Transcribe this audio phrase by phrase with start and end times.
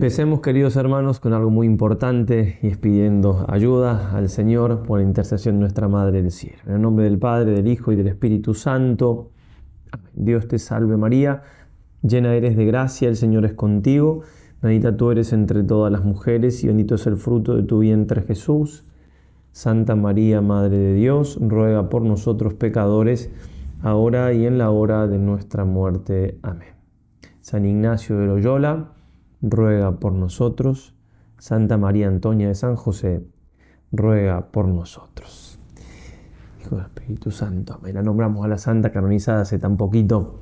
[0.00, 5.04] Empecemos, queridos hermanos, con algo muy importante y es pidiendo ayuda al Señor por la
[5.04, 6.56] intercesión de nuestra Madre del Cielo.
[6.64, 9.30] En el nombre del Padre, del Hijo y del Espíritu Santo.
[10.14, 11.42] Dios te salve María,
[12.00, 14.22] llena eres de gracia, el Señor es contigo.
[14.62, 18.22] Bendita tú eres entre todas las mujeres y bendito es el fruto de tu vientre
[18.22, 18.86] Jesús.
[19.52, 23.30] Santa María, Madre de Dios, ruega por nosotros pecadores,
[23.82, 26.38] ahora y en la hora de nuestra muerte.
[26.40, 26.68] Amén.
[27.42, 28.94] San Ignacio de Loyola,
[29.42, 30.94] ruega por nosotros.
[31.38, 33.24] Santa María Antonia de San José,
[33.92, 35.58] ruega por nosotros.
[36.60, 40.40] Hijo del Espíritu Santo, me la nombramos a la Santa canonizada hace tan poquito.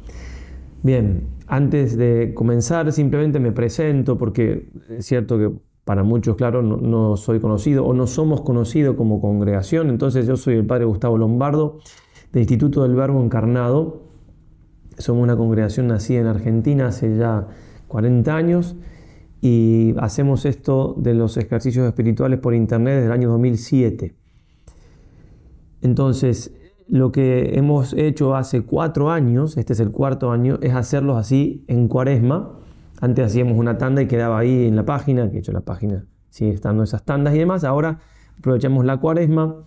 [0.83, 5.53] Bien, antes de comenzar simplemente me presento porque es cierto que
[5.85, 9.89] para muchos, claro, no, no, soy conocido o no somos conocidos como congregación.
[9.89, 11.79] Entonces yo soy el Padre Gustavo Lombardo
[12.33, 14.03] del Instituto del Verbo Encarnado.
[14.99, 17.49] Somos una congregación nacida en Argentina hace ya
[17.89, 18.77] 40 años
[19.41, 24.15] y hacemos esto de los ejercicios espirituales por internet desde el año 2007.
[25.81, 26.55] Entonces,
[26.89, 31.65] lo que hemos hecho hace cuatro años, este es el cuarto año, es hacerlos así
[31.69, 32.59] en cuaresma.
[33.01, 36.07] Antes hacíamos una tanda y quedaba ahí en la página, que de hecho la página
[36.31, 37.63] sigue estando esas tandas y demás.
[37.65, 38.01] Ahora
[38.39, 39.67] aprovechamos la cuaresma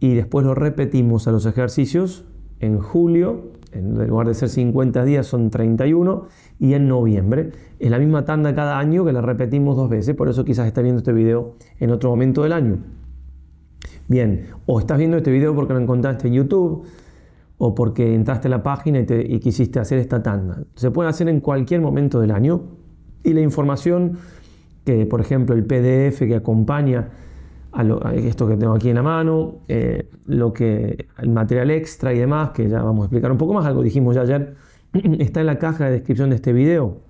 [0.00, 2.24] y después lo repetimos a los ejercicios
[2.60, 6.26] en julio en lugar de ser 50 días son 31
[6.58, 7.50] y en noviembre.
[7.78, 10.82] Es la misma tanda cada año que la repetimos dos veces, por eso quizás estás
[10.82, 12.78] viendo este video en otro momento del año.
[14.06, 16.84] Bien, o estás viendo este video porque lo encontraste en YouTube
[17.58, 20.62] o porque entraste a la página y, quisiste hacer esta tanda.
[20.74, 22.62] Se puede hacer en cualquier momento del año
[23.22, 24.18] y la información
[24.84, 27.08] que, por ejemplo, el PDF que acompaña
[28.14, 32.50] esto que tengo aquí en la mano, eh, lo que, el material extra y demás,
[32.50, 34.54] que ya vamos a explicar un poco más, algo dijimos ya ayer,
[35.18, 37.00] está en la caja de descripción de este video,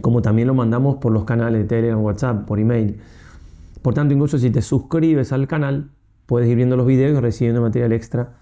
[0.00, 2.98] como también lo mandamos por los canales de Telegram, WhatsApp, por email.
[3.80, 5.90] Por tanto, incluso si te suscribes al canal,
[6.26, 8.34] puedes ir viendo los videos y recibiendo material extra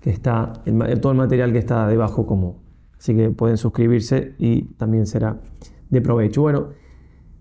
[0.00, 0.52] que está,
[1.00, 2.62] todo el material que está debajo como.
[2.98, 5.40] Así que pueden suscribirse y también será
[5.88, 6.42] de provecho.
[6.42, 6.68] Bueno,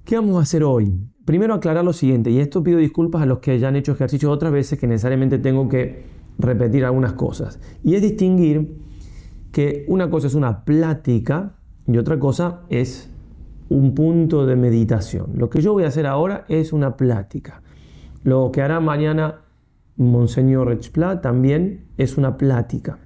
[0.06, 0.94] ¿qué vamos a hacer hoy?
[1.30, 4.32] Primero aclarar lo siguiente, y esto pido disculpas a los que ya han hecho ejercicios
[4.32, 6.06] otras veces que necesariamente tengo que
[6.40, 7.60] repetir algunas cosas.
[7.84, 8.80] Y es distinguir
[9.52, 11.54] que una cosa es una plática
[11.86, 13.12] y otra cosa es
[13.70, 15.34] un punto de meditación.
[15.36, 17.62] Lo que yo voy a hacer ahora es una plática.
[18.24, 19.42] Lo que hará mañana
[19.98, 22.98] Monseñor Rechpla también es una plática.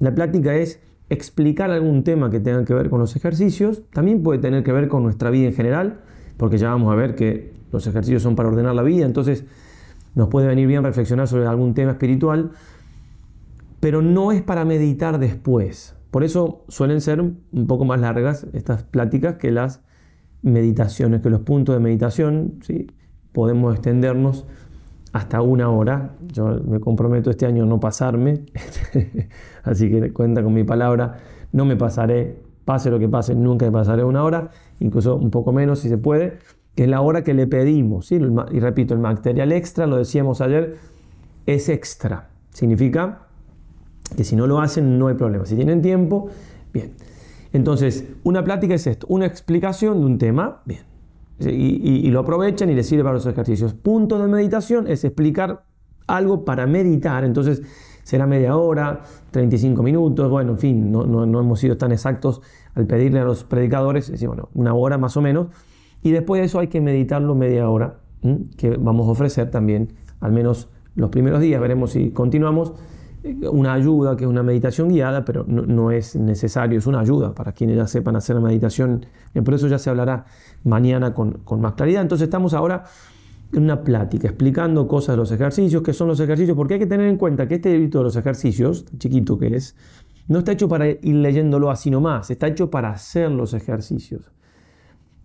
[0.00, 4.38] La plática es explicar algún tema que tenga que ver con los ejercicios, también puede
[4.38, 6.00] tener que ver con nuestra vida en general,
[6.36, 9.44] porque ya vamos a ver que los ejercicios son para ordenar la vida, entonces
[10.14, 12.52] nos puede venir bien reflexionar sobre algún tema espiritual,
[13.80, 15.94] pero no es para meditar después.
[16.10, 19.82] Por eso suelen ser un poco más largas estas pláticas que las
[20.42, 22.86] meditaciones, que los puntos de meditación, ¿sí?
[23.32, 24.46] podemos extendernos
[25.12, 26.14] hasta una hora.
[26.32, 28.46] Yo me comprometo este año a no pasarme,
[29.62, 31.18] así que cuenta con mi palabra,
[31.52, 34.50] no me pasaré pase lo que pase, nunca me pasaré una hora,
[34.80, 36.38] incluso un poco menos si se puede,
[36.74, 38.12] que es la hora que le pedimos.
[38.12, 40.76] Y repito, el material extra, lo decíamos ayer,
[41.46, 42.28] es extra.
[42.50, 43.26] Significa
[44.14, 45.46] que si no lo hacen no hay problema.
[45.46, 46.28] Si tienen tiempo,
[46.72, 46.92] bien.
[47.52, 50.82] Entonces, una plática es esto, una explicación de un tema, bien.
[51.38, 53.74] Y, lo aprovechan y les sirve para los ejercicios.
[53.74, 55.64] Punto de meditación es explicar
[56.06, 57.24] algo para meditar.
[57.24, 57.62] Entonces,
[58.02, 62.40] será media hora, 35 minutos, bueno, en fin, no, no, hemos sido tan exactos
[62.76, 65.48] al pedirle a los predicadores, decir, bueno, una hora más o menos,
[66.02, 67.96] y después de eso hay que meditarlo media hora,
[68.56, 72.74] que vamos a ofrecer también, al menos los primeros días, veremos si continuamos,
[73.24, 77.34] eh, una ayuda, que es una meditación guiada, pero no, es necesario, es una ayuda
[77.34, 79.06] para quienes ya sepan hacer la meditación,
[79.42, 80.26] por eso ya se hablará
[80.62, 82.02] mañana con, con más claridad.
[82.02, 82.84] Entonces estamos ahora
[83.52, 87.06] una plática explicando cosas de los ejercicios, qué son los ejercicios, porque hay que tener
[87.06, 89.76] en cuenta que este librito de los ejercicios, chiquito que es,
[90.28, 94.30] no está hecho para ir leyéndolo así nomás, está hecho para hacer los ejercicios.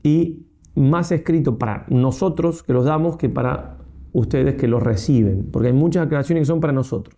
[0.04, 0.46] Y
[0.76, 3.78] más escrito para nosotros que los damos que para
[4.14, 7.16] ustedes que los reciben, porque hay muchas aclaraciones que son para nosotros.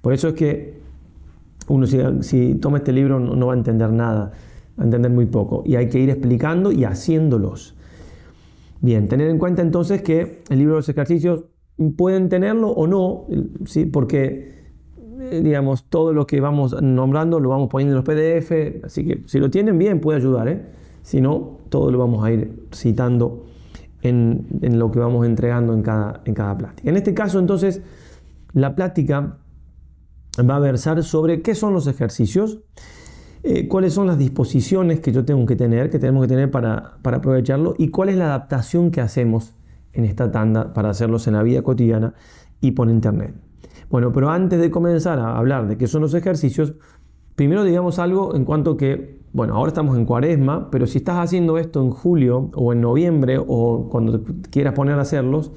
[0.00, 0.80] Por eso es que
[1.68, 4.32] uno si, toma este libro no va a entender nada,
[4.78, 7.76] va a entender muy poco, y hay que ir explicando y haciéndolos.
[8.80, 11.44] Bien, tener en cuenta entonces que el libro de los ejercicios
[11.96, 13.26] pueden tenerlo o no,
[13.66, 13.84] ¿sí?
[13.84, 14.59] porque
[15.42, 19.38] digamos, todo lo que vamos nombrando lo vamos poniendo en los PDF, así que si
[19.38, 20.66] lo tienen bien puede ayudar, ¿eh?
[21.02, 23.46] si no, todo lo vamos a ir citando
[24.02, 24.46] en,
[24.78, 26.88] lo que vamos entregando en cada, en cada plática.
[26.88, 27.82] En este caso entonces,
[28.52, 29.38] la plática
[30.38, 32.60] va a versar sobre qué son los ejercicios
[33.42, 36.98] eh, cuáles son las disposiciones que yo tengo que tener, que tenemos que tener para,
[37.00, 39.54] para aprovecharlo y cuál es la adaptación que hacemos
[39.94, 42.12] en esta tanda para hacerlos en la vida cotidiana
[42.60, 43.34] y por internet.
[43.90, 46.74] Bueno, pero antes de comenzar a hablar de qué son los ejercicios,
[47.34, 51.58] primero digamos algo en cuanto que, bueno, ahora estamos en cuaresma, pero si estás haciendo
[51.58, 55.50] esto en julio o en noviembre o cuando quieras poner a hacerlos,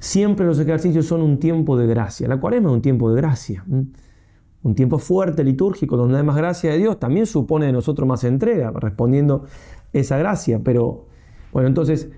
[0.00, 2.26] siempre los ejercicios son un tiempo de gracia.
[2.26, 3.64] La cuaresma es un tiempo de gracia.
[3.66, 8.24] Un tiempo fuerte, litúrgico, donde hay más gracia de Dios, también supone de nosotros más
[8.24, 9.44] entrega, respondiendo
[9.92, 10.60] esa gracia.
[10.64, 11.06] Pero,
[11.52, 12.10] bueno, entonces,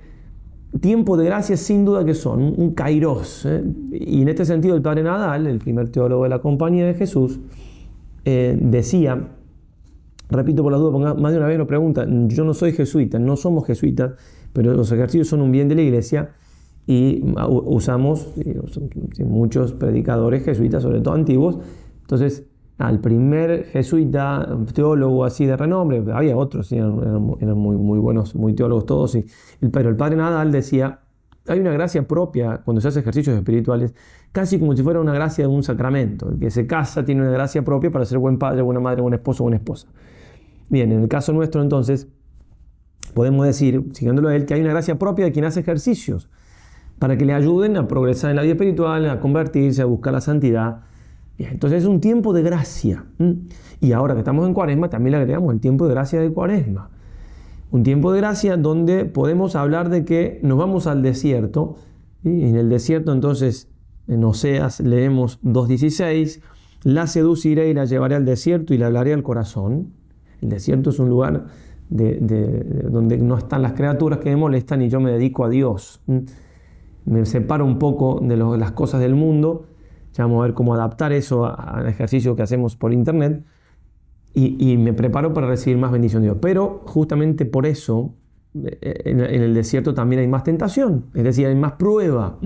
[0.81, 3.45] tiempo de gracia sin duda que son, un kairos.
[3.47, 3.65] ¿eh?
[3.93, 7.41] Y en este sentido el padre Nadal, el primer teólogo de la compañía de Jesús,
[8.25, 9.29] eh, decía,
[10.31, 13.19] repito por la duda, porque más de una vez lo preguntan, yo no soy jesuita,
[13.19, 14.15] no somos jesuitas,
[14.53, 16.31] pero los ejercicios son un bien de la iglesia
[16.87, 18.33] y usamos
[19.19, 21.59] muchos predicadores jesuitas, sobre todo antiguos,
[22.07, 22.45] entonces,
[22.79, 28.85] al primer jesuita, teólogo así de renombre, había otros, eran, muy, muy, buenos, muy teólogos
[28.85, 29.19] todos,
[29.73, 31.01] pero el padre Nadal decía,
[31.49, 33.95] hay una gracia propia cuando se hace ejercicios espirituales,
[34.33, 36.29] casi como si fuera una gracia de un sacramento.
[36.29, 39.15] El que se casa tiene una gracia propia para ser buen padre, buena madre, buen
[39.15, 39.89] esposo, buena esposa.
[40.69, 42.09] Bien, en el caso nuestro entonces,
[43.15, 46.29] podemos decir, siguiéndolo a él, que hay una gracia propia de quien hace ejercicios,
[46.99, 50.21] para que le ayuden a progresar en la vida espiritual, a convertirse, a buscar la
[50.21, 50.81] santidad
[51.45, 53.05] entonces es un tiempo de gracia.
[53.81, 56.91] Y ahora que estamos en cuaresma, también le agregamos el tiempo de gracia de cuaresma.
[57.71, 61.77] Un tiempo de gracia donde podemos hablar de que nos vamos al desierto.
[62.25, 63.69] Y en el desierto entonces
[64.09, 66.41] en Oseas leemos 2.16,
[66.85, 69.93] la seduciré y la llevaré al desierto y la hablaré al corazón.
[70.41, 71.47] El desierto es un lugar
[71.89, 76.01] donde no están las criaturas que me molestan y yo me dedico a Dios.
[77.05, 79.67] Me separo un poco de las cosas del mundo
[80.23, 83.45] vamos a ver cómo adaptar eso al ejercicio que hacemos por internet.
[84.39, 86.39] Y, me preparo para recibir más bendición de Dios.
[86.43, 88.13] Pero justamente por eso
[88.55, 92.39] eh, en, el desierto también hay más tentación, es decir, hay más prueba.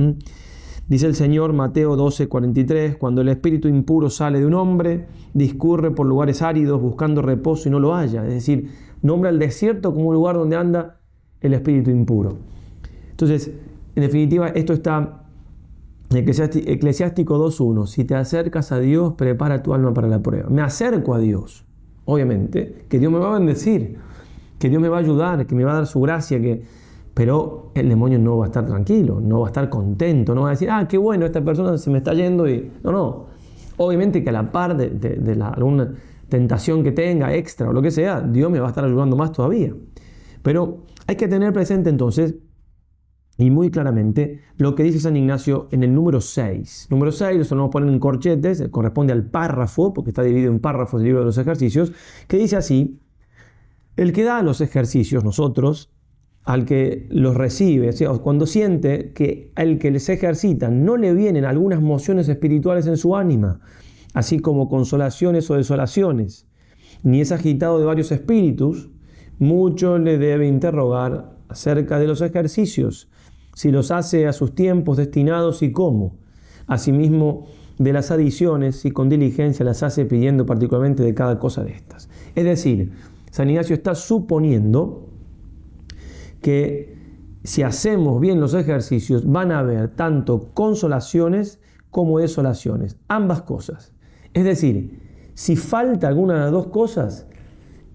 [0.87, 5.91] Dice el Señor Mateo 12, 43, cuando el espíritu impuro sale de un hombre, discurre
[5.91, 8.25] por lugares áridos buscando reposo y no lo halla.
[8.25, 8.71] Es decir,
[9.03, 11.01] nombra el desierto como un lugar donde anda
[11.41, 12.39] el espíritu impuro.
[13.11, 13.53] Entonces,
[13.95, 15.20] en definitiva, esto está
[16.13, 20.49] Eclesiástico 2.1, si te acercas a Dios, prepara tu alma para la prueba.
[20.51, 21.65] Me acerco a Dios,
[22.05, 23.97] obviamente, que Dios me va a bendecir,
[24.59, 26.65] que Dios me va a ayudar, que me va a dar su gracia, que...
[27.15, 30.49] pero el demonio no va a estar tranquilo, no va a estar contento, no va
[30.49, 32.73] a decir, ah, qué bueno, esta persona se me está yendo y...
[32.83, 33.27] No, no.
[33.77, 35.95] Obviamente que a la par de, de alguna
[36.29, 39.31] tentación que tenga, extra o lo que sea, Dios me va a estar ayudando más
[39.31, 39.73] todavía.
[40.43, 42.35] Pero hay que tener presente entonces
[43.41, 46.89] y muy claramente lo que dice San Ignacio en el número 6.
[46.91, 51.01] Número 6 lo solemos poner en corchetes, corresponde al párrafo, porque está dividido en párrafos
[51.01, 51.93] el libro de los ejercicios,
[52.29, 53.01] que dice así,
[53.97, 55.91] el que da los ejercicios, nosotros,
[56.45, 57.91] al que los recibe,
[58.23, 63.15] cuando siente que al que les ejercita no le vienen algunas mociones espirituales en su
[63.15, 63.61] ánima,
[64.15, 66.47] así como consolaciones o desolaciones,
[67.03, 68.91] ni es agitado de varios espíritus,
[69.39, 73.10] mucho le debe interrogar acerca de los ejercicios
[73.55, 76.17] si los hace a sus tiempos destinados y cómo.
[76.67, 77.47] Asimismo,
[77.79, 82.11] de las adiciones, y con diligencia las hace pidiendo particularmente de cada cosa de estas.
[82.35, 82.93] Es decir,
[83.31, 85.09] San Ignacio está suponiendo
[86.43, 86.99] que
[87.43, 91.59] si hacemos bien los ejercicios van a haber tanto consolaciones
[91.91, 93.93] como desolaciones, ambas cosas.
[94.35, 97.27] Es decir, si falta alguna de las dos cosas,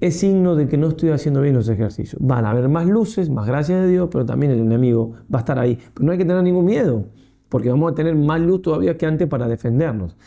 [0.07, 2.21] es signo de que no estoy haciendo bien los ejercicios.
[2.21, 5.41] Van a haber más luces, más gracias de Dios, pero también el enemigo va a
[5.41, 5.77] estar ahí.
[5.93, 7.05] Pero no hay que tener ningún miedo,
[7.49, 10.17] porque vamos a tener más luz todavía que antes para defendernos.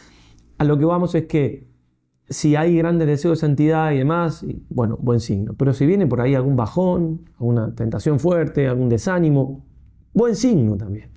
[0.59, 1.69] A lo que vamos es que
[2.29, 5.55] si hay grandes deseos de santidad y demás, bueno, buen signo.
[5.57, 9.65] Pero si viene por ahí algún bajón, alguna tentación fuerte, algún desánimo,
[10.13, 11.11] buen signo también.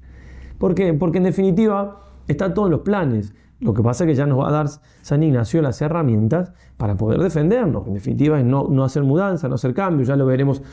[0.58, 0.94] ¿Por qué?
[0.94, 3.34] Porque en definitiva está todo en los planes.
[3.62, 4.68] Lo que pasa es que ya nos va a dar
[5.04, 7.88] San Ignacio las herramientas para poder defendernos.
[7.88, 10.64] En definitiva, es no, no hacer mudanza, no hacer cambio, ya lo veremos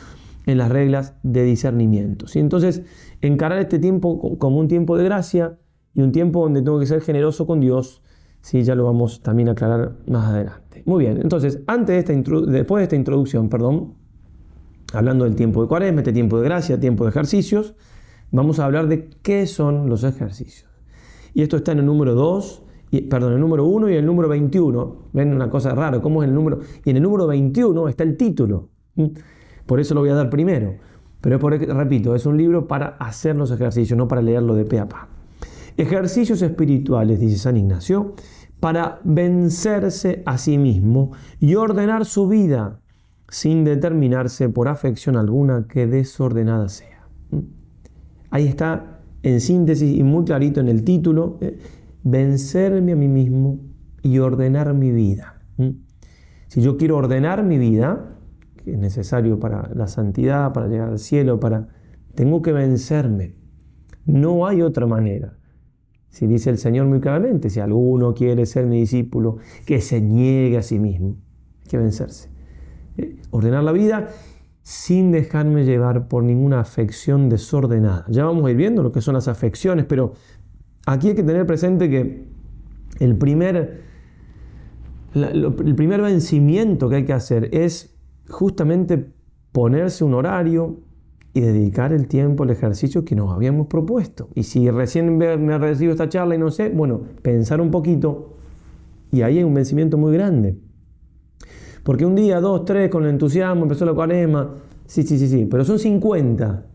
[0.47, 2.25] en las reglas de discernimiento.
[2.35, 2.83] Entonces,
[3.21, 5.59] encarar este tiempo como un tiempo de gracia
[5.95, 8.03] y un tiempo donde tengo que ser generoso con Dios,
[8.41, 8.63] ¿sí?
[8.63, 10.83] ya lo vamos también a aclarar más adelante.
[10.87, 13.97] Muy bien, entonces, antes de esta después de esta introducción, perdón,
[14.95, 17.75] hablando del tiempo de cuaresma, este tiempo de gracia, tiempo de ejercicios,
[18.31, 20.71] vamos a hablar de qué son los ejercicios.
[21.35, 22.63] Y esto está en el número 2
[23.09, 24.97] perdón, el número 1 y el número 21.
[25.13, 26.61] Ven una cosa rara, ¿cómo es el número?
[26.85, 28.71] Y en el número 21 está el título.
[29.67, 30.75] Por eso lo voy a dar primero.
[31.21, 34.79] Pero por, repito, es un libro para hacer los ejercicios, no para leerlo de pe
[34.79, 35.09] a pa.
[35.77, 38.15] Ejercicios espirituales, dice San Ignacio,
[38.61, 42.81] para vencerse a sí mismo y ordenar su vida
[43.29, 47.07] sin determinarse por afección alguna que desordenada sea.
[48.31, 51.59] Ahí está en síntesis y muy clarito en el título, eh,
[52.11, 53.61] vencerme a mí mismo
[54.03, 55.43] y ordenar mi vida.
[56.47, 58.17] Si yo quiero ordenar mi vida,
[58.65, 61.69] que es necesario para la santidad, para llegar al cielo, para
[62.15, 63.35] tengo que vencerme.
[64.07, 65.37] No hay otra manera.
[66.09, 69.37] Si dice el Señor muy claramente, si alguno quiere ser mi discípulo,
[69.67, 71.17] que se niegue a sí mismo.
[71.61, 72.31] Hay que vencerse.
[72.97, 74.09] Eh, ordenar la vida
[74.63, 78.05] sin dejarme llevar por ninguna afección desordenada.
[78.09, 80.13] Ya vamos a ir viendo lo que son las afecciones, pero
[80.89, 82.25] aquí hay que tener presente que
[82.99, 83.81] el primer,
[85.15, 87.97] el primer vencimiento que hay que hacer es
[88.29, 89.13] justamente
[89.53, 90.81] ponerse un horario,
[91.35, 94.29] y dedicar el tiempo al ejercicio que nos habíamos propuesto.
[94.35, 98.35] Y si recién me recibo esta charla y no sé, bueno, pensar un poquito
[99.13, 100.59] y ahí hay un vencimiento muy grande.
[101.85, 105.47] Porque un día, dos, tres, con el entusiasmo, empezó la cuaresma, sí, sí, sí, sí,
[105.47, 106.67] pero son 50.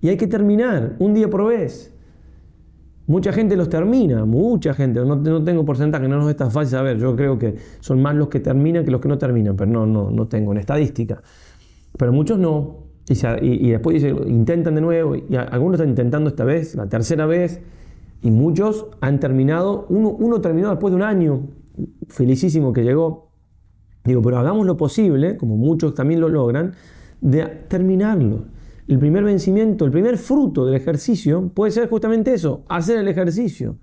[0.00, 1.94] Y hay que terminar, un día por vez.
[3.12, 6.70] Mucha gente los termina, mucha gente, no, no tengo porcentaje, no nos es tan fácil
[6.70, 9.70] saber, yo creo que son más los que terminan que los que no terminan, pero
[9.70, 11.20] no, no, no tengo en estadística.
[11.98, 12.84] Pero muchos no,
[13.42, 17.60] y, después intentan de nuevo, y algunos están intentando esta vez, la tercera vez,
[18.22, 21.48] y muchos han terminado, uno, uno terminó después de un año,
[22.08, 23.28] felicísimo que llegó.
[24.04, 26.72] Digo, pero hagamos lo posible, como muchos también lo logran,
[27.20, 28.46] de terminarlo.
[28.88, 33.76] El primer vencimiento, el primer fruto del ejercicio puede ser justamente eso, hacer el ejercicio.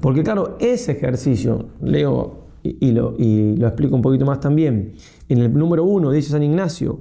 [0.00, 4.92] Porque claro, ese ejercicio, leo y, lo, lo explico un poquito más también,
[5.28, 7.00] en el número uno dice San Ignacio,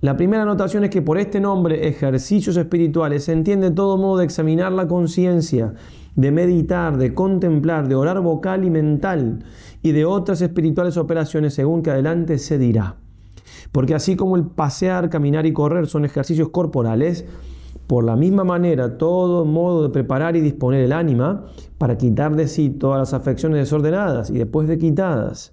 [0.00, 4.24] la primera anotación es que por este nombre, ejercicios espirituales, se entiende todo modo de
[4.24, 5.74] examinar la conciencia,
[6.16, 9.44] de meditar, de contemplar, de orar vocal y mental
[9.82, 12.96] y de otras espirituales operaciones según que adelante se dirá.
[13.72, 17.24] Porque así como el pasear, caminar y correr son ejercicios corporales,
[17.86, 21.46] por la misma manera todo modo de preparar y disponer el ánima
[21.78, 25.52] para quitar de sí todas las afecciones desordenadas y después de quitadas,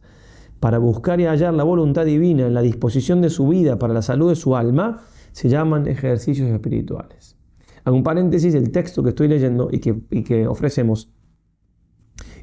[0.59, 4.01] para buscar y hallar la voluntad divina en la disposición de su vida para la
[4.01, 5.01] salud de su alma,
[5.33, 7.35] se llaman ejercicios espirituales.
[7.83, 11.09] Hago un paréntesis, el texto que estoy leyendo y que, ofrecemos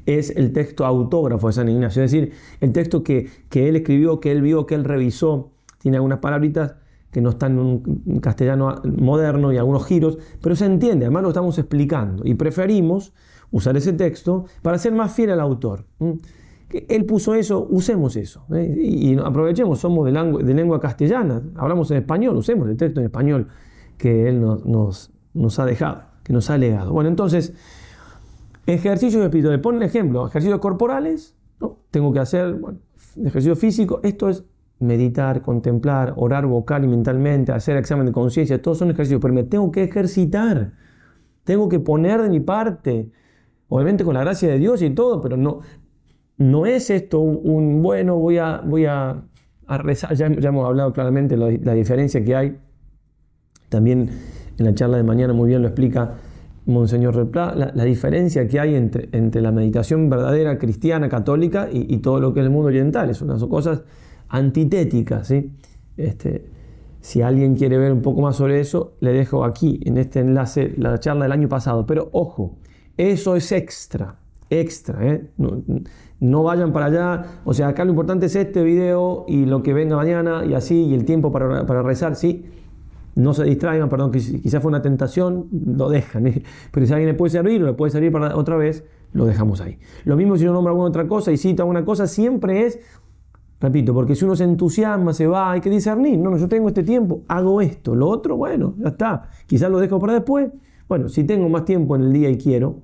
[0.05, 4.31] es el texto autógrafo de San Ignacio, es decir, el texto que, él escribió, que
[4.31, 6.75] él vio, que él revisó, tiene algunas palabritas
[7.11, 11.29] que no están en un castellano moderno y algunos giros, pero se entiende, además lo
[11.29, 13.13] estamos explicando y preferimos
[13.51, 15.85] usar ese texto para ser más fiel al autor
[16.87, 18.45] él puso eso, usemos eso.
[18.53, 18.73] ¿eh?
[18.77, 23.47] Y, aprovechemos, somos de, de, lengua castellana, hablamos en español, usemos el texto en español
[23.97, 26.91] que Él nos, nos, ha dejado, que nos ha legado.
[26.93, 27.53] Bueno, entonces,
[28.65, 29.61] ejercicios espirituales.
[29.61, 31.77] Pon el ejemplo, ejercicios corporales, ¿no?
[31.91, 32.79] tengo que hacer bueno,
[33.17, 34.43] ejercicio físico, esto es
[34.79, 39.43] meditar, contemplar, orar vocal y mentalmente, hacer examen de conciencia, todos son ejercicios, pero me
[39.43, 40.73] tengo que ejercitar,
[41.43, 43.11] tengo que poner de mi parte,
[43.69, 45.61] obviamente con la gracia de Dios y todo, pero no,
[46.37, 49.23] no es esto un, bueno, voy a, voy a,
[49.67, 52.57] rezar, ya, hemos hablado claramente la, la diferencia que hay.
[53.69, 54.09] También
[54.57, 56.15] en la charla de mañana muy bien lo explica
[56.65, 62.19] Monseñor Repla, la, diferencia que hay entre, entre, la meditación verdadera cristiana, católica y, todo
[62.19, 63.13] lo que es el mundo oriental.
[63.15, 63.83] Son, son cosas
[64.29, 65.27] antitéticas.
[65.27, 65.51] ¿sí?
[65.97, 66.45] Este,
[67.01, 70.73] si alguien quiere ver un poco más sobre eso, le dejo aquí en este enlace
[70.77, 71.85] la charla del año pasado.
[71.85, 72.57] Pero ojo,
[72.95, 75.07] eso es extra, extra.
[75.07, 75.31] ¿eh?
[76.21, 77.25] no vayan para allá.
[77.43, 80.85] O sea, acá lo importante es este video y lo que venga mañana y así,
[80.85, 82.45] y el tiempo para, rezar, sí.
[83.15, 86.27] No se distraigan, perdón, que quizás fue una tentación, lo dejan.
[86.27, 86.43] ¿eh?
[86.71, 89.59] Pero si alguien le puede servir o le puede servir para otra vez, lo dejamos
[89.61, 89.79] ahí.
[90.05, 92.79] Lo mismo si uno nombra alguna otra cosa y cita alguna cosa, siempre es,
[93.59, 96.17] repito, porque si uno se entusiasma, se va, hay que discernir.
[96.17, 97.95] No, no, yo tengo este tiempo, hago esto.
[97.95, 99.29] Lo otro, bueno, ya está.
[99.45, 100.49] Quizás lo dejo para después.
[100.87, 102.79] Bueno, si tengo más tiempo en el día y quiero,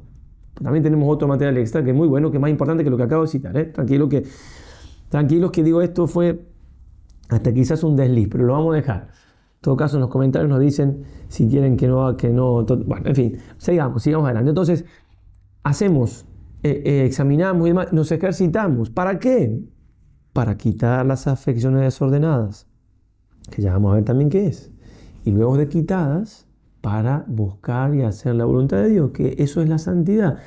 [0.62, 2.98] también tenemos otro material extra que es muy bueno, que es más importante que lo
[2.98, 3.56] que acabo de citar.
[3.58, 3.66] ¿eh?
[3.66, 4.24] Tranquilo que,
[5.10, 6.42] tranquilos que digo esto fue
[7.30, 9.08] hasta quizás un desliz, pero lo vamos a dejar.
[9.58, 12.64] En todo caso, en los comentarios nos dicen si quieren que no, que no.
[12.64, 14.50] bueno, en fin, sigamos, sigamos adelante.
[14.50, 14.86] Entonces,
[15.64, 16.26] hacemos,
[16.64, 18.90] eh, eh, examinamos y demás, nos ejercitamos.
[18.90, 19.60] ¿Para qué?
[20.32, 22.68] Para quitar las afecciones desordenadas,
[23.52, 24.72] que ya vamos a ver también qué es.
[25.26, 26.48] Y luego de quitadas,
[26.82, 30.38] para buscar y hacer la voluntad de Dios, que eso es la santidad.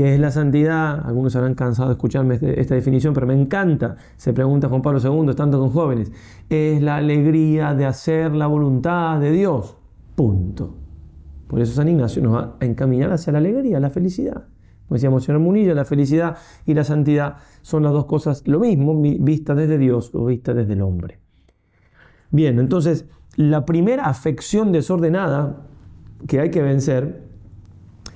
[0.00, 1.06] ¿Qué es la santidad?
[1.06, 3.96] Algunos habrán cansado de escucharme este, esta definición, pero me encanta.
[4.16, 6.10] Se pregunta Juan Pablo II, tanto con jóvenes.
[6.48, 9.76] Es la alegría de hacer la voluntad de Dios.
[10.14, 10.74] Punto.
[11.46, 14.46] Por eso San Ignacio nos va a encaminar hacia la alegría, la felicidad.
[14.88, 18.98] Como decíamos, señor Munilla, la felicidad y la santidad son las dos cosas lo mismo,
[19.02, 21.18] vista desde Dios o vista desde el hombre.
[22.30, 23.04] Bien, entonces,
[23.36, 25.66] la primera afección desordenada
[26.26, 27.28] que hay que vencer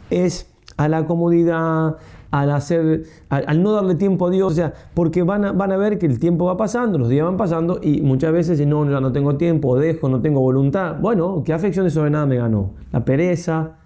[0.09, 1.97] es a la comodidad,
[2.31, 5.77] al, hacer, al, no darle tiempo a Dios, o sea, porque van a, van a
[5.77, 9.01] ver que el tiempo va pasando, los días van pasando y muchas veces no, ya
[9.01, 10.99] no tengo tiempo, dejo, no tengo voluntad.
[11.01, 12.71] Bueno, ¿qué afección desordenada me ganó?
[12.91, 13.77] La pereza,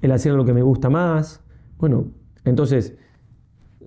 [0.00, 1.42] el hacer lo que me gusta más.
[1.78, 2.06] Bueno,
[2.44, 2.96] entonces,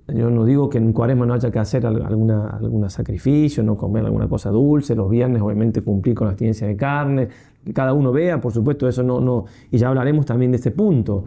[0.07, 4.05] yo no digo que en cuaresma no haya que hacer alguna, algún sacrificio, no comer
[4.05, 7.27] alguna cosa dulce, los viernes obviamente cumplir con la abstinencia de carne,
[7.63, 10.71] que cada uno vea, por supuesto, eso no, no, y ya hablaremos también de este
[10.71, 11.25] punto.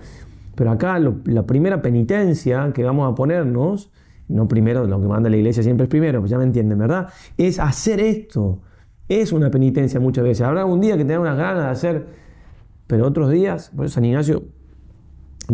[0.61, 3.91] Pero acá la primera penitencia que vamos a ponernos,
[4.29, 7.09] no primero, lo que manda la iglesia siempre es primero, pues ya me entienden, ¿verdad?
[7.39, 8.61] Es hacer esto.
[9.09, 10.43] Es una penitencia muchas veces.
[10.43, 12.07] Habrá un día que tenga unas ganas de hacer,
[12.87, 14.43] pero otros días, por eso San Ignacio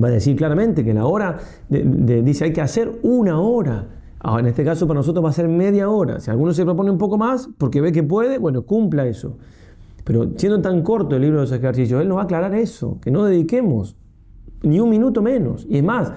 [0.02, 3.86] va a decir claramente que la hora, dice, hay que hacer una hora.
[4.40, 6.18] En este caso para nosotros va a ser media hora.
[6.18, 9.38] Si alguno se propone un poco más porque ve que puede, bueno, cumpla eso.
[10.02, 12.98] Pero siendo tan corto el libro de los ejercicios, él nos va a aclarar eso,
[13.00, 13.96] que no dediquemos
[14.62, 15.66] ni un minuto menos.
[15.68, 16.12] Y es más,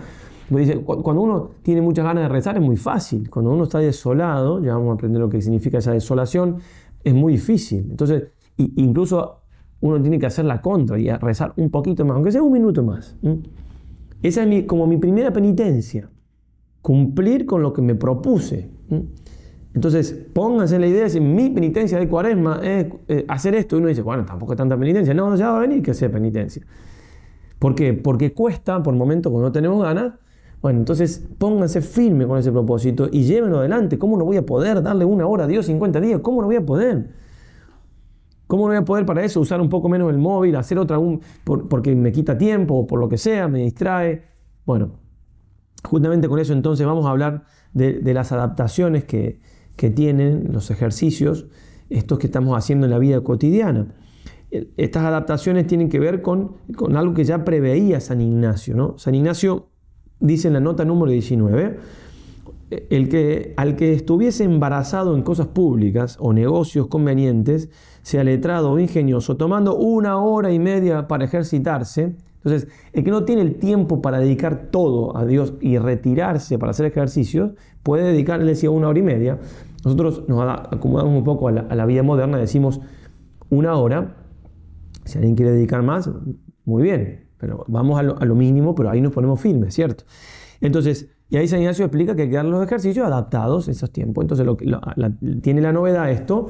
[0.85, 3.29] cuando uno tiene muchas ganas de rezar es muy fácil.
[3.29, 6.57] Cuando uno está desolado, ya vamos a aprender lo que significa esa desolación,
[7.03, 7.87] es muy difícil.
[7.89, 9.41] Entonces, incluso
[9.81, 12.83] uno tiene que hacer la contra y rezar un poquito más, aunque sea un minuto
[12.83, 13.15] más.
[14.21, 16.09] Esa es como mi primera penitencia,
[16.81, 18.69] cumplir con lo que me propuse.
[19.73, 23.75] Entonces, pónganse la idea de si mi penitencia de cuaresma es eh, hacer esto.
[23.75, 25.13] Y uno dice, bueno, tampoco es tanta penitencia.
[25.13, 26.65] No, ya va a venir que sea penitencia.
[27.59, 27.93] ¿Por qué?
[27.93, 30.13] Porque cuesta por momentos cuando no tenemos ganas.
[30.61, 33.97] Bueno, entonces pónganse firme con ese propósito y llévenlo adelante.
[33.97, 36.19] ¿Cómo no voy a poder darle una hora a Dios 50 días?
[36.21, 37.09] ¿Cómo no voy a poder?
[38.47, 40.97] ¿Cómo no voy a poder para eso usar un poco menos el móvil, hacer otra,
[40.97, 44.23] un, porque me quita tiempo o por lo que sea, me distrae?
[44.65, 44.93] Bueno,
[45.83, 49.39] justamente con eso entonces vamos a hablar de, las adaptaciones que,
[49.75, 51.47] que tienen los ejercicios,
[51.89, 53.93] estos que estamos haciendo en la vida cotidiana
[54.51, 58.75] estas adaptaciones tienen que ver con, con, algo que ya preveía San Ignacio.
[58.75, 58.97] ¿no?
[58.97, 59.67] San Ignacio
[60.19, 61.77] dice en la nota número 19,
[62.69, 67.69] el que, al que estuviese embarazado en cosas públicas o negocios convenientes,
[68.01, 73.25] sea letrado o ingenioso, tomando una hora y media para ejercitarse, entonces, el que no
[73.25, 77.51] tiene el tiempo para dedicar todo a Dios y retirarse para hacer ejercicios,
[77.83, 79.39] puede dedicar, decía, una hora y media.
[79.83, 82.79] Nosotros nos acomodamos un poco a la, a la vida moderna, decimos
[83.49, 84.15] una hora,
[85.09, 86.09] si alguien quiere dedicar más,
[86.65, 90.03] muy bien, pero vamos a lo, mínimo, pero ahí nos ponemos firmes, ¿cierto?
[90.61, 93.91] Entonces, y ahí San Ignacio explica que hay que dar los ejercicios adaptados a esos
[93.91, 94.23] tiempos.
[94.23, 94.47] Entonces,
[95.41, 96.49] tiene la novedad esto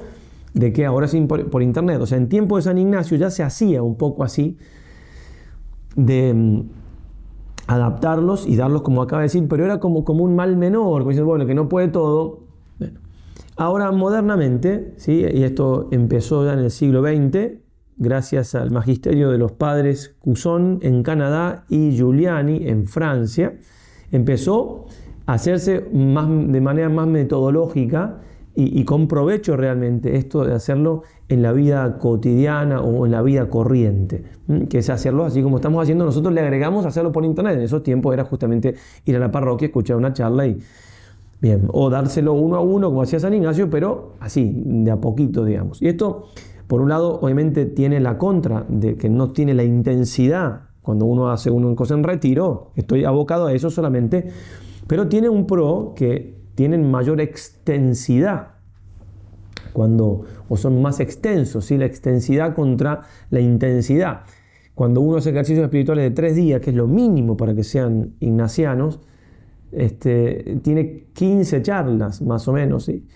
[0.53, 2.01] de que ahora es por, internet.
[2.01, 4.57] O sea, en tiempo de San Ignacio ya se hacía un poco así
[5.95, 6.69] de mm,
[7.67, 11.25] adaptarlos y darlos como acaba de decir, pero era como, como un mal menor, como
[11.25, 12.47] bueno, que no puede todo.
[13.57, 15.25] Ahora, modernamente, ¿sí?
[15.31, 17.59] y esto empezó ya en el siglo XX,
[17.99, 23.53] gracias al magisterio de los padres Cusson en Canadá y Giuliani en Francia,
[24.11, 24.85] empezó
[25.25, 28.21] a hacerse de manera más metodológica
[28.55, 33.47] y, con provecho realmente esto de hacerlo en la vida cotidiana o en la vida
[33.49, 34.23] corriente,
[34.69, 37.83] que es hacerlo así como estamos haciendo, nosotros le agregamos hacerlo por internet, en esos
[37.83, 40.57] tiempos era justamente ir a la parroquia, escuchar una charla y...
[41.41, 45.45] Bien, o dárselo uno a uno como hacía San Ignacio, pero así, de a poquito,
[45.45, 45.81] digamos.
[45.81, 46.25] Y esto
[46.69, 51.31] por un lado, obviamente tiene la contra de que no tiene la intensidad cuando uno
[51.31, 54.27] hace una cosa en retiro, estoy abocado a eso solamente,
[54.85, 58.49] pero tiene un pro que tienen mayor extensidad
[59.73, 61.75] cuando o son más extensos, ¿sí?
[61.75, 63.01] la extensidad contra
[63.31, 64.21] la intensidad.
[64.75, 68.13] Cuando uno hace ejercicios espirituales de tres días, que es lo mínimo para que sean
[68.19, 68.99] ignacianos,
[69.71, 72.85] este, tiene 15 charlas más o menos.
[72.85, 73.07] ¿sí?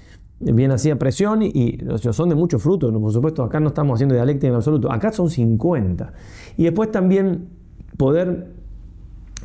[0.51, 1.79] Bien hacía presión y,
[2.11, 5.29] son de mucho fruto, por supuesto, acá no estamos haciendo dialéctica en absoluto, acá son
[5.29, 6.13] 50.
[6.57, 7.49] Y después también
[7.97, 8.53] poder,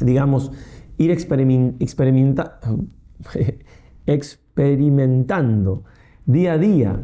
[0.01, 0.53] digamos,
[0.97, 1.11] ir
[4.07, 5.83] experimentando
[6.27, 7.01] día a día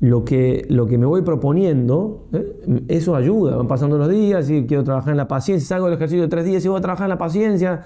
[0.00, 2.84] lo que, lo que me voy proponiendo, ¿eh?
[2.88, 6.22] eso ayuda, van pasando los días y quiero trabajar en la paciencia, salgo del ejercicio
[6.22, 7.84] de tres días y voy a trabajar en la paciencia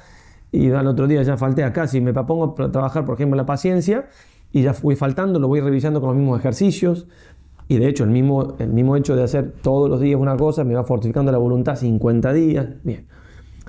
[0.50, 3.46] y al otro día ya falté acá, si me propongo trabajar, por ejemplo, en la
[3.46, 4.08] paciencia,
[4.52, 7.06] y ya fui faltando, lo voy revisando con los mismos ejercicios.
[7.68, 10.62] Y de hecho, el mismo, el mismo hecho de hacer todos los días una cosa
[10.64, 12.66] me va fortificando la voluntad 50 días.
[12.82, 13.06] Bien.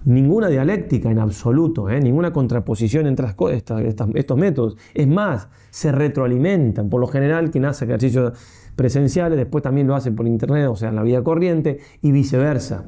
[0.06, 2.02] Ninguna dialéctica en absoluto, ¿eh?
[2.02, 4.76] ninguna contraposición entre estos métodos.
[4.94, 6.90] Es más, se retroalimentan.
[6.90, 8.34] Por lo general, quien hace ejercicios
[8.76, 12.84] presenciales después también lo hace por internet, o sea, en la vida corriente, y viceversa.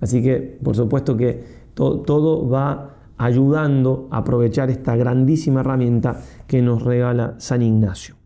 [0.00, 1.44] Así que, por supuesto que
[1.74, 8.16] todo va ayudando a aprovechar esta grandísima herramienta que nos regala San Ignacio.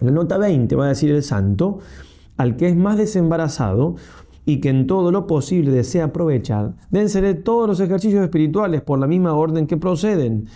[0.00, 1.78] La nota 20 va a decir el santo,
[2.36, 3.94] al que es más desembarazado
[4.44, 9.06] y que en todo lo posible desea aprovechar, dense todos los ejercicios espirituales por la
[9.06, 10.48] misma orden que proceden,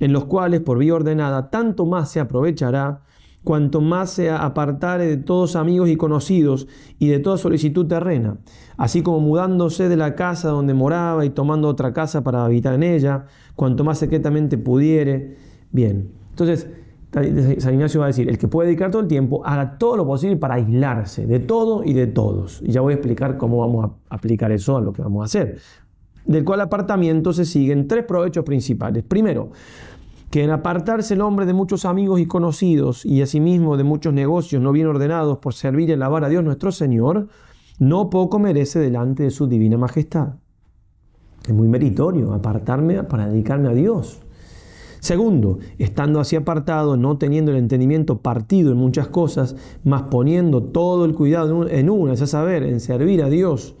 [0.00, 3.02] en los cuales por vía ordenada tanto más se aprovechará
[3.44, 6.66] cuanto más se apartare de todos amigos y conocidos
[6.98, 8.38] y de toda solicitud terrena,
[8.76, 12.82] así como mudándose de la casa donde moraba y tomando otra casa para habitar en
[12.82, 15.36] ella, cuanto más secretamente pudiere.
[15.70, 16.68] Bien, entonces
[17.58, 20.06] San Ignacio va a decir, el que puede dedicar todo el tiempo, haga todo lo
[20.06, 22.60] posible para aislarse de todo y de todos.
[22.62, 25.24] Y ya voy a explicar cómo vamos a aplicar eso a lo que vamos a
[25.26, 25.58] hacer.
[26.26, 29.04] Del cual apartamiento se siguen tres provechos principales.
[29.04, 29.50] Primero,
[30.30, 34.60] que en apartarse el hombre de muchos amigos y conocidos y asimismo de muchos negocios
[34.60, 37.28] no bien ordenados por servir y alabar a Dios nuestro Señor,
[37.78, 40.34] no poco merece delante de su divina majestad.
[41.46, 44.20] Es muy meritorio apartarme para dedicarme a Dios.
[45.04, 51.04] Segundo, estando así apartado, no teniendo el entendimiento partido en muchas cosas, más poniendo todo
[51.04, 53.74] el cuidado en una, es a saber, en servir a Dios,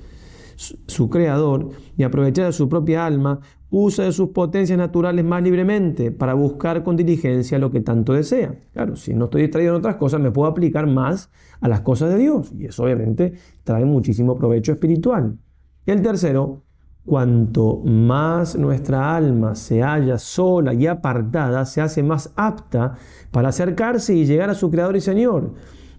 [0.56, 3.40] su creador, y aprovechar de su propia alma,
[3.76, 8.54] usa de sus potencias naturales más libremente para buscar con diligencia lo que tanto desea.
[8.72, 12.10] Claro, si no estoy distraído en otras cosas, me puedo aplicar más a las cosas
[12.12, 15.38] de Dios y eso obviamente trae muchísimo provecho espiritual.
[15.86, 16.62] Y el tercero,
[17.04, 22.94] cuanto más nuestra alma se halla sola y apartada, se hace más apta
[23.32, 25.52] para acercarse y llegar a su Creador y Señor.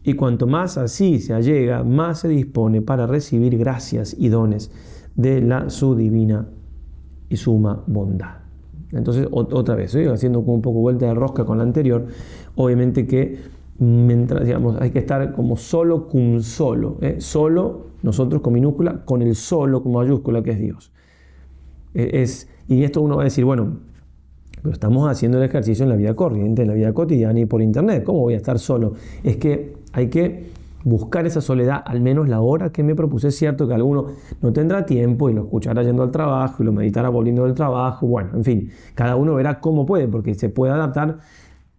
[0.05, 4.71] Y cuanto más así se allega, más se dispone para recibir gracias y dones
[5.15, 6.47] de la su divina
[7.27, 8.35] y suma bondad.
[8.91, 12.05] Entonces, otra vez, haciendo como un poco vuelta de rosca con la anterior,
[12.55, 13.39] obviamente que
[13.79, 17.15] mientras, digamos, hay que estar como solo con solo, ¿eh?
[17.19, 20.93] solo, nosotros con minúscula, con el solo con mayúscula que es Dios.
[21.95, 23.79] E, es, y esto uno va a decir, bueno,
[24.61, 27.61] pero estamos haciendo el ejercicio en la vida corriente, en la vida cotidiana y por
[27.61, 28.93] internet, ¿cómo voy a estar solo?
[29.23, 30.51] Es que hay que
[30.83, 33.29] buscar esa soledad, al menos la hora que me propuse.
[33.29, 34.07] Es cierto que alguno
[34.41, 38.05] no tendrá tiempo y lo escuchará yendo al trabajo y lo meditará volviendo del trabajo.
[38.05, 41.19] Bueno, en fin, cada uno verá cómo puede, porque se puede adaptar,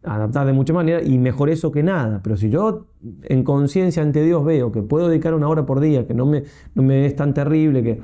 [0.03, 2.21] adaptar de muchas maneras y mejor eso que nada.
[2.23, 2.87] Pero si yo
[3.25, 6.45] en conciencia ante Dios veo que puedo dedicar una hora por día, que no me,
[6.75, 8.01] no me es tan terrible, que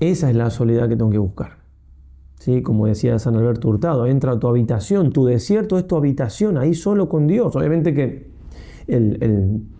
[0.00, 1.60] esa es la soledad que tengo que buscar.
[2.34, 2.62] ¿Sí?
[2.62, 6.74] Como decía San Alberto Hurtado, entra a tu habitación, tu desierto es tu habitación, ahí
[6.74, 7.54] solo con Dios.
[7.54, 8.29] Obviamente que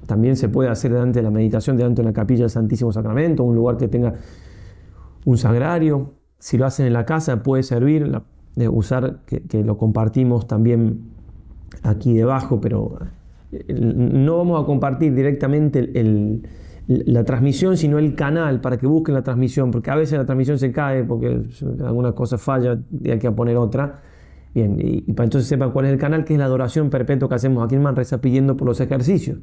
[0.06, 3.44] también se puede hacer delante de la meditación, delante de la capilla del Santísimo Sacramento,
[3.44, 4.14] un lugar que tenga
[5.24, 6.14] un sagrario.
[6.38, 8.10] Si lo hacen en la casa, puede servir,
[8.56, 11.10] de usar, que, lo compartimos también
[11.82, 12.98] aquí debajo, pero
[13.52, 15.88] eh, no vamos a compartir directamente
[16.86, 20.58] la transmisión, sino el canal para que busquen la transmisión, porque a veces la transmisión
[20.58, 21.42] se cae porque
[21.84, 24.00] alguna cosa falla y hay que poner otra.
[24.54, 27.34] Bien, y, para entonces sepan cuál es el canal, que es la adoración perpetua que
[27.36, 29.38] hacemos aquí en Manresa pidiendo por los ejercicios.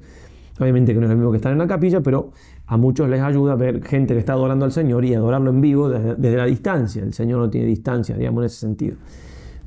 [0.60, 2.32] Obviamente que no es lo mismo que estar en la capilla, pero
[2.66, 5.62] a muchos les ayuda a ver gente que está adorando al Señor y adorarlo en
[5.62, 7.04] vivo desde, la distancia.
[7.04, 8.98] El Señor no tiene distancia, digamos, en ese sentido.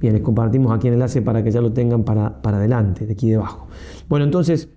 [0.00, 3.12] Bien, les compartimos aquí el enlace para que ya lo tengan para, para adelante, de
[3.12, 3.68] aquí debajo.
[4.08, 4.68] Bueno, entonces,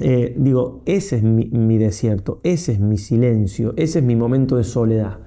[0.00, 4.56] eh, digo, ese es mi, mi desierto, ese es mi silencio, ese es mi momento
[4.56, 5.25] de soledad.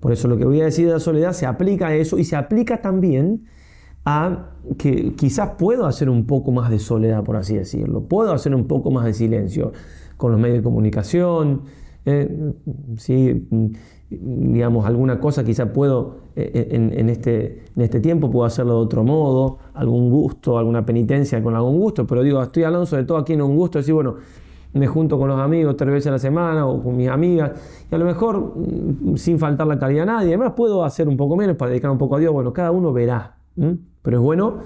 [0.00, 2.24] Por eso lo que voy a decir de la soledad se aplica a eso y
[2.24, 3.46] se aplica también
[4.04, 8.54] a que quizás puedo hacer un poco más de soledad, por así decirlo, puedo hacer
[8.54, 9.72] un poco más de silencio
[10.16, 11.62] con los medios de comunicación,
[12.06, 12.54] eh,
[14.10, 18.80] digamos, alguna cosa quizás puedo eh, eh, en, este, en este tiempo, puedo hacerlo de
[18.80, 23.18] otro modo, algún gusto, alguna penitencia con algún gusto, pero digo, estoy hablando sobre todo
[23.18, 24.16] aquí en un gusto, decir, bueno,
[24.74, 27.52] me junto con los amigos tres veces a la semana o con mis amigas,
[27.90, 31.16] y a lo mejor mm, sin faltar la calidad a nadie, además puedo hacer un
[31.16, 33.36] poco menos para dedicar un poco a Dios, bueno, cada uno verá.
[34.02, 34.58] Pero es bueno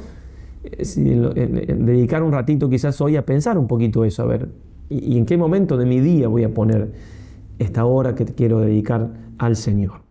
[0.65, 4.49] eh, dedicar un ratito quizás hoy a pensar un poquito eso, a ver,
[4.89, 6.93] y, en qué momento de mi día voy a poner
[7.59, 10.03] esta hora que quiero dedicar al Señor.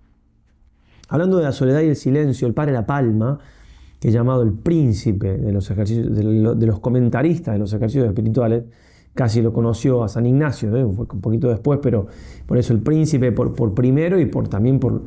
[1.10, 3.38] Hablando de la soledad y el silencio, el padre La Palma,
[4.00, 8.64] que es llamado el príncipe de los, ejercicios, de los comentaristas de los ejercicios espirituales,
[9.14, 10.86] casi lo conoció a San Ignacio, ¿eh?
[10.94, 12.08] fue un poquito después, pero
[12.46, 15.04] por eso el príncipe por, primero y por, también por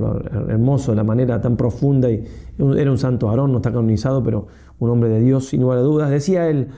[0.00, 2.10] lo hermoso, la manera tan profunda.
[2.10, 2.24] Y
[2.76, 4.46] era un santo varón, no está canonizado, pero
[4.78, 6.10] un hombre de Dios, sin lugar a dudas.
[6.10, 6.68] Decía él,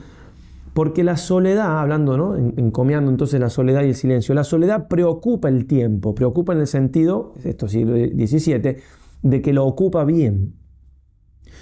[0.73, 2.35] porque la soledad, hablando, ¿no?
[2.35, 6.67] encomiando entonces la soledad y el silencio, la soledad preocupa el tiempo, preocupa en el
[6.67, 8.77] sentido, esto siglo XVII,
[9.21, 10.55] de que lo ocupa bien,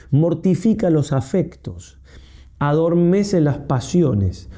[0.10, 1.99] mortifica los afectos,
[2.58, 4.49] adormece las pasiones,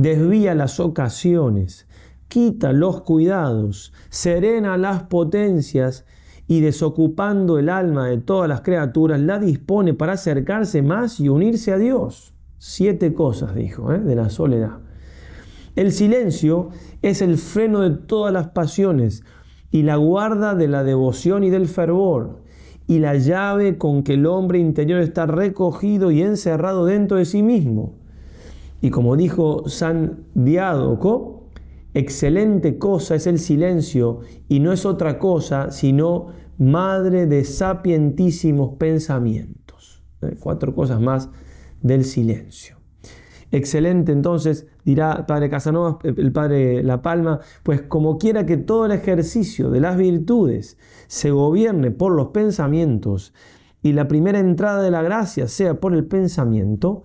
[0.00, 1.86] desvía las ocasiones,
[2.28, 6.06] quita los cuidados, serena las potencias
[6.46, 11.72] y desocupando el alma de todas las criaturas, la dispone para acercarse más y unirse
[11.72, 12.34] a Dios.
[12.56, 13.98] Siete cosas, dijo, ¿eh?
[13.98, 14.78] de la soledad.
[15.76, 16.70] El silencio
[17.02, 19.22] es el freno de todas las pasiones
[19.70, 22.40] y la guarda de la devoción y del fervor
[22.86, 27.42] y la llave con que el hombre interior está recogido y encerrado dentro de sí
[27.42, 27.99] mismo.
[28.80, 31.48] Y como dijo San Diádoco,
[31.94, 40.02] excelente cosa es el silencio y no es otra cosa sino madre de sapientísimos pensamientos.
[40.22, 41.30] Eh, cuatro cosas más
[41.82, 42.76] del silencio.
[43.52, 48.92] Excelente, entonces, dirá padre Casanova, el padre La Palma, pues como quiera que todo el
[48.92, 53.34] ejercicio de las virtudes se gobierne por los pensamientos
[53.82, 57.02] y la primera entrada de la gracia sea por el pensamiento,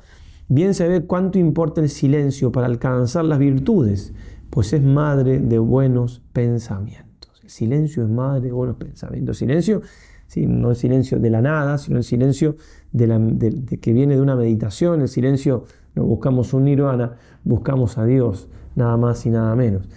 [0.47, 4.13] bien se ve cuánto importa el silencio para alcanzar las virtudes,
[4.49, 7.41] pues es madre de buenos pensamientos.
[7.43, 9.37] El silencio es madre de buenos pensamientos.
[9.37, 9.81] Silencio,
[10.27, 12.55] sí, no el silencio de la nada, sino el silencio
[12.91, 18.49] de que viene de una meditación, el silencio no buscamos un nirvana, buscamos a Dios,
[18.75, 19.87] nada más y nada menos.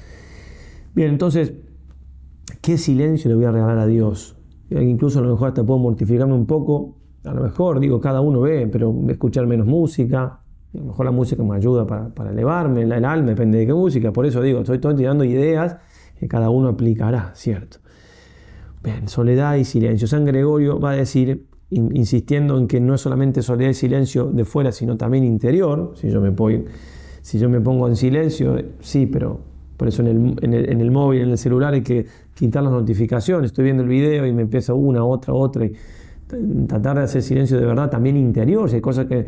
[0.94, 1.52] Bien, entonces,
[2.60, 4.36] ¿qué silencio le voy a regalar a Dios?
[4.70, 8.40] Incluso a lo mejor hasta puedo mortificarme un poco, a lo mejor, digo, cada uno
[8.40, 10.40] ve, pero escuchar menos música,
[10.74, 14.12] a lo mejor la música me ayuda para, elevarme, el, alma depende de qué música,
[14.12, 15.76] por eso digo, estoy, tirando ideas
[16.18, 17.78] que cada uno aplicará, ¿cierto?
[18.82, 20.06] Bien, soledad y silencio.
[20.06, 24.44] San Gregorio va a decir insistiendo en que no es solamente soledad y silencio de
[24.44, 25.92] fuera, sino también interior.
[25.96, 26.34] Si yo me,
[27.22, 29.40] si yo me pongo en silencio, sí, pero
[29.76, 33.50] por eso en el, en, el, móvil, en el celular hay que quitar las notificaciones.
[33.50, 35.68] Estoy viendo el video y me empieza una, otra, otra.
[36.66, 38.70] Tratar de hacer silencio de verdad también interior.
[38.72, 39.26] Hay cosas que.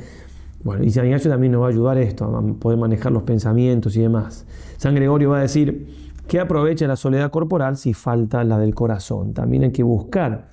[0.63, 3.97] Bueno, y San Ignacio también nos va a ayudar esto, a poder manejar los pensamientos
[3.97, 4.47] y demás.
[4.77, 9.33] San Gregorio va a decir que aprovecha la soledad corporal si falta la del corazón.
[9.33, 10.51] También hay que buscar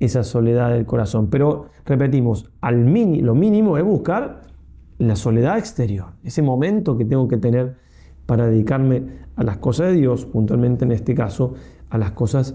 [0.00, 1.28] esa soledad del corazón.
[1.30, 4.42] Pero repetimos, al lo mínimo es buscar
[4.98, 7.76] la soledad exterior, ese momento que tengo que tener
[8.26, 9.02] para dedicarme
[9.36, 11.54] a las cosas de Dios, puntualmente en este caso,
[11.90, 12.54] a las cosas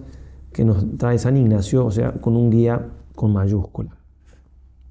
[0.53, 2.87] que nos trae San Ignacio, o sea, con un guía
[3.19, 3.89] con mayúscula.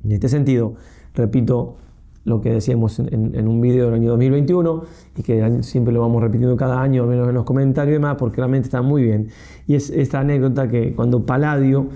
[0.04, 0.74] En este sentido,
[1.14, 1.76] repito
[2.24, 4.82] lo que decíamos en, un video del año 2021
[5.16, 8.16] y que siempre lo vamos repitiendo cada año, al menos en los comentarios y demás,
[8.18, 9.28] porque realmente está muy bien.
[9.66, 11.88] Y es esta anécdota que cuando Paladio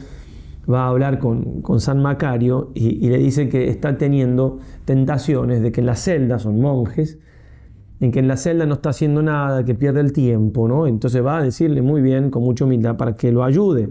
[0.73, 5.81] va a hablar con, San Macario y, le dice que está teniendo tentaciones de que
[5.81, 7.19] en la celda son monjes,
[8.01, 10.87] en que en la celda no está haciendo nada, que pierde el tiempo, ¿no?
[10.87, 13.91] Entonces va a decirle muy bien, con mucha humildad, para que lo ayude.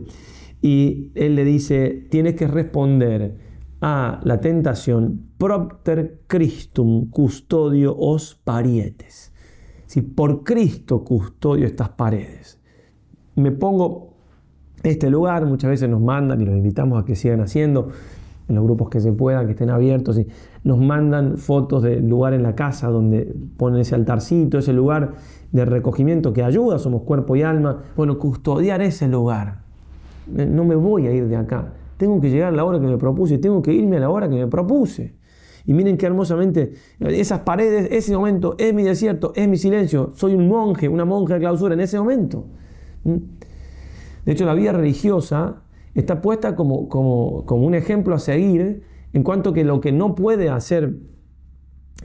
[0.62, 3.38] Y él le dice, tienes que responder
[3.82, 9.34] a la tentación propter Christum custodio os parietes.
[9.88, 12.62] Si por Cristo custodio estas paredes.
[13.36, 14.14] Me pongo
[14.84, 15.46] este lugar.
[15.46, 17.90] Muchas veces nos mandan y los invitamos a que sigan haciendo
[18.48, 20.20] en los grupos que se puedan, que estén abiertos.
[20.20, 20.28] Y
[20.64, 25.14] nos mandan fotos del lugar en la casa donde ponen ese altarcito, ese lugar
[25.52, 27.82] de recogimiento que ayuda, somos cuerpo y alma.
[27.96, 29.61] Bueno, custodiar ese lugar.
[30.38, 31.74] Eh, no me voy a ir de acá.
[31.98, 34.30] Tengo que llegar a la hora que me propuse, tengo que irme a la hora
[34.30, 35.16] que me propuse.
[35.66, 40.12] Y miren qué hermosamente esas paredes, ese momento es mi desierto, es mi silencio.
[40.16, 42.48] Soy un monje, una monja de clausura en ese momento.
[43.04, 43.18] ¿Mm?
[44.26, 49.54] De hecho, la vida religiosa está puesta como, como, un ejemplo a seguir en cuanto
[49.54, 50.96] que lo que no puede hacer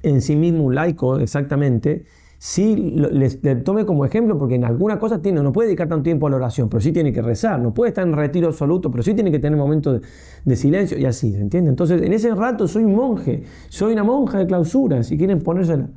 [0.02, 2.04] en sí mismo un laico exactamente,
[2.38, 6.26] sí le, tome como ejemplo porque en alguna cosa tiene, no puede dedicar tanto tiempo
[6.26, 9.02] a la oración, pero sí tiene que rezar, no puede estar en retiro absoluto, pero
[9.02, 10.00] sí tiene que tener momentos
[10.44, 11.70] de, silencio y así, ¿se entiende?
[11.70, 15.76] Entonces, en ese rato soy un monje, soy una monja de clausura, si quieren ponerse
[15.76, 15.90] la,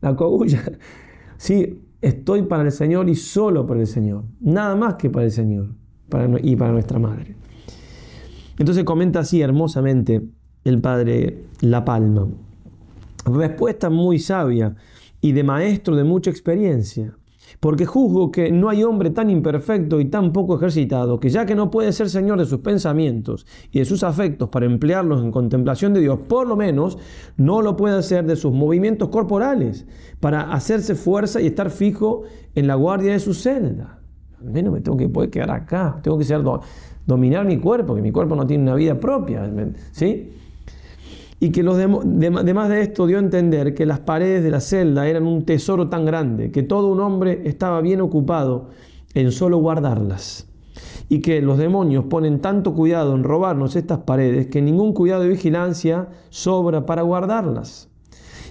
[0.00, 0.62] la cogulla.
[1.38, 5.30] Sí, estoy para el Señor y solo para el Señor, nada más que para el
[5.30, 5.74] Señor
[6.40, 7.36] y para nuestra Madre.
[8.58, 10.22] Entonces comenta así hermosamente
[10.64, 12.26] el Padre La Palma.
[13.26, 14.74] Respuesta muy sabia
[15.20, 17.16] y de maestro de mucha experiencia
[17.60, 21.54] porque juzgo que no hay hombre tan imperfecto y tan poco ejercitado que ya que
[21.54, 25.94] no puede ser señor de sus pensamientos y de sus afectos para emplearlos en contemplación
[25.94, 26.98] de Dios, por lo menos
[27.36, 29.86] no lo puede hacer de sus movimientos corporales
[30.20, 32.22] para hacerse fuerza y estar fijo
[32.54, 34.00] en la guardia de su celda.
[34.40, 36.42] Al menos me tengo que poder quedar acá, tengo que ser
[37.06, 39.50] dominar mi cuerpo, que mi cuerpo no tiene una vida propia,
[39.92, 40.30] ¿sí?
[41.38, 45.06] Y que los demás de esto dio a entender que las paredes de la celda
[45.06, 48.70] eran un tesoro tan grande que todo un hombre estaba bien ocupado
[49.12, 50.48] en solo guardarlas.
[51.08, 55.28] Y que los demonios ponen tanto cuidado en robarnos estas paredes que ningún cuidado de
[55.28, 57.88] vigilancia sobra para guardarlas.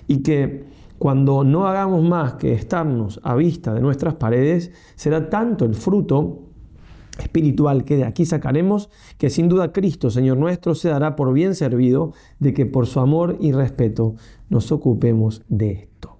[0.07, 0.65] Y que
[0.97, 6.44] cuando no hagamos más que estarnos a vista de nuestras paredes será tanto el fruto
[7.19, 11.55] espiritual que de aquí sacaremos, que sin duda Cristo, Señor nuestro, se dará por bien
[11.55, 14.15] servido de que por su amor y respeto
[14.49, 16.17] nos ocupemos de esto.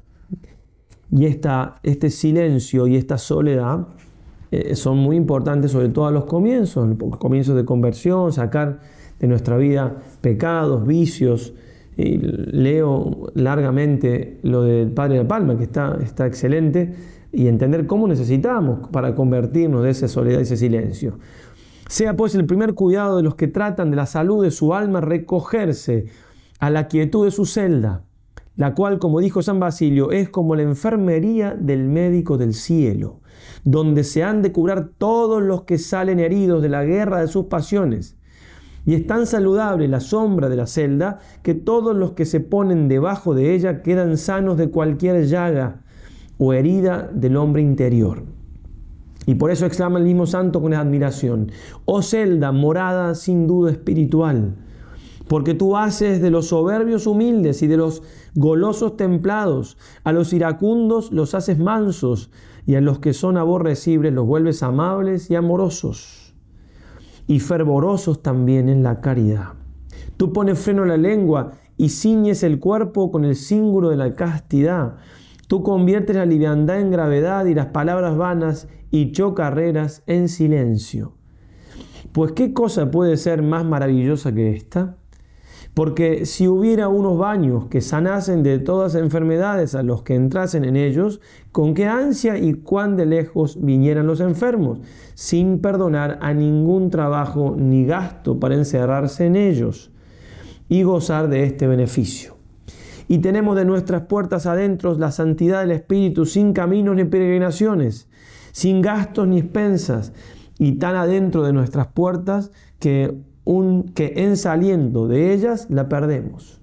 [1.11, 3.87] Y esta, este silencio y esta soledad
[4.51, 8.79] eh, son muy importantes, sobre todo a los comienzos, los comienzos de conversión, sacar
[9.19, 11.53] de nuestra vida pecados, vicios.
[11.97, 16.93] Y leo largamente lo del Padre de la Palma, que está, está excelente,
[17.35, 21.19] y entender cómo necesitamos para convertirnos de esa soledad y ese silencio.
[21.89, 25.01] Sea pues el primer cuidado de los que tratan de la salud de su alma
[25.01, 26.05] recogerse
[26.59, 28.05] a la quietud de su celda,
[28.55, 33.19] la cual, como dijo San Basilio, es como la enfermería del médico del cielo,
[33.65, 37.47] donde se han de curar todos los que salen heridos de la guerra de sus
[37.47, 38.17] pasiones.
[38.85, 42.87] Y es tan saludable la sombra de la celda que todos los que se ponen
[42.87, 45.84] debajo de ella quedan sanos de cualquier llaga
[46.37, 48.23] o herida del hombre interior.
[49.25, 51.51] Y por eso exclama el mismo santo con admiración,
[51.85, 54.55] oh celda, morada sin duda espiritual,
[55.27, 58.03] porque tú haces de los soberbios humildes y de los
[58.35, 62.29] golosos templados, a los iracundos los haces mansos
[62.67, 66.25] y a los que son aborrecibles los vuelves amables y amorosos
[67.27, 69.53] y fervorosos también en la caridad.
[70.17, 74.13] Tú pones freno a la lengua y ciñes el cuerpo con el símbolo de la
[74.13, 74.97] castidad.
[75.47, 81.13] Tú conviertes la liviandad en gravedad y las palabras vanas y chocarreras en silencio.
[82.11, 84.97] Pues ¿qué cosa puede ser más maravillosa que esta?
[85.75, 90.77] Porque si hubiera unos baños que sanasen de todas enfermedades a los que entrasen en
[90.77, 91.19] ellos,
[91.51, 94.79] con qué ansia y cuán de lejos vinieran los enfermos,
[95.13, 99.91] sin perdonar a ningún trabajo ni gasto para encerrarse en ellos
[100.69, 102.34] y gozar de este beneficio.
[103.07, 108.07] Y tenemos de nuestras puertas adentro la santidad del Espíritu sin caminos ni peregrinaciones,
[108.51, 110.13] sin gastos ni expensas,
[110.57, 113.15] y tan adentro de nuestras puertas que
[113.93, 116.59] que en saliendo de ellas la perdemos.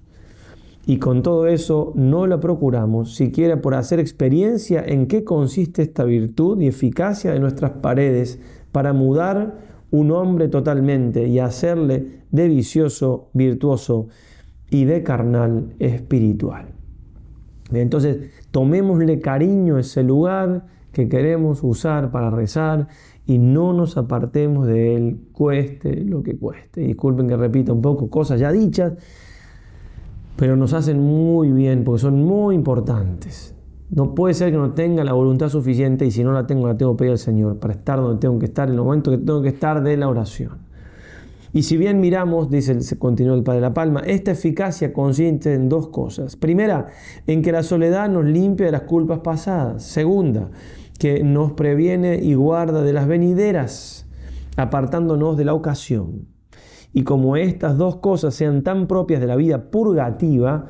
[0.85, 6.03] Y con todo eso no la procuramos, siquiera por hacer experiencia en qué consiste esta
[6.03, 8.39] virtud y eficacia de nuestras paredes
[8.73, 9.59] para mudar
[9.91, 14.07] un hombre totalmente y hacerle de vicioso virtuoso
[14.73, 16.65] y de carnal espiritual.
[17.71, 22.87] Entonces, tomémosle cariño a ese lugar que queremos usar para rezar
[23.27, 26.81] y no nos apartemos de Él, cueste lo que cueste.
[26.81, 28.93] Disculpen que repita un poco cosas ya dichas,
[30.37, 33.55] pero nos hacen muy bien porque son muy importantes.
[33.91, 36.77] No puede ser que no tenga la voluntad suficiente y si no la tengo, la
[36.77, 39.19] tengo que pedir al Señor para estar donde tengo que estar, en el momento que
[39.19, 40.72] tengo que estar de la oración.
[41.53, 45.69] Y si bien miramos, dice, continúa el Padre de la Palma, esta eficacia consiste en
[45.69, 46.35] dos cosas.
[46.35, 46.87] Primera,
[47.27, 49.83] en que la soledad nos limpia de las culpas pasadas.
[49.83, 50.49] Segunda,
[50.97, 54.07] que nos previene y guarda de las venideras,
[54.57, 56.27] apartándonos de la ocasión.
[56.91, 60.65] Y como estas dos cosas sean tan propias de la vida purgativa,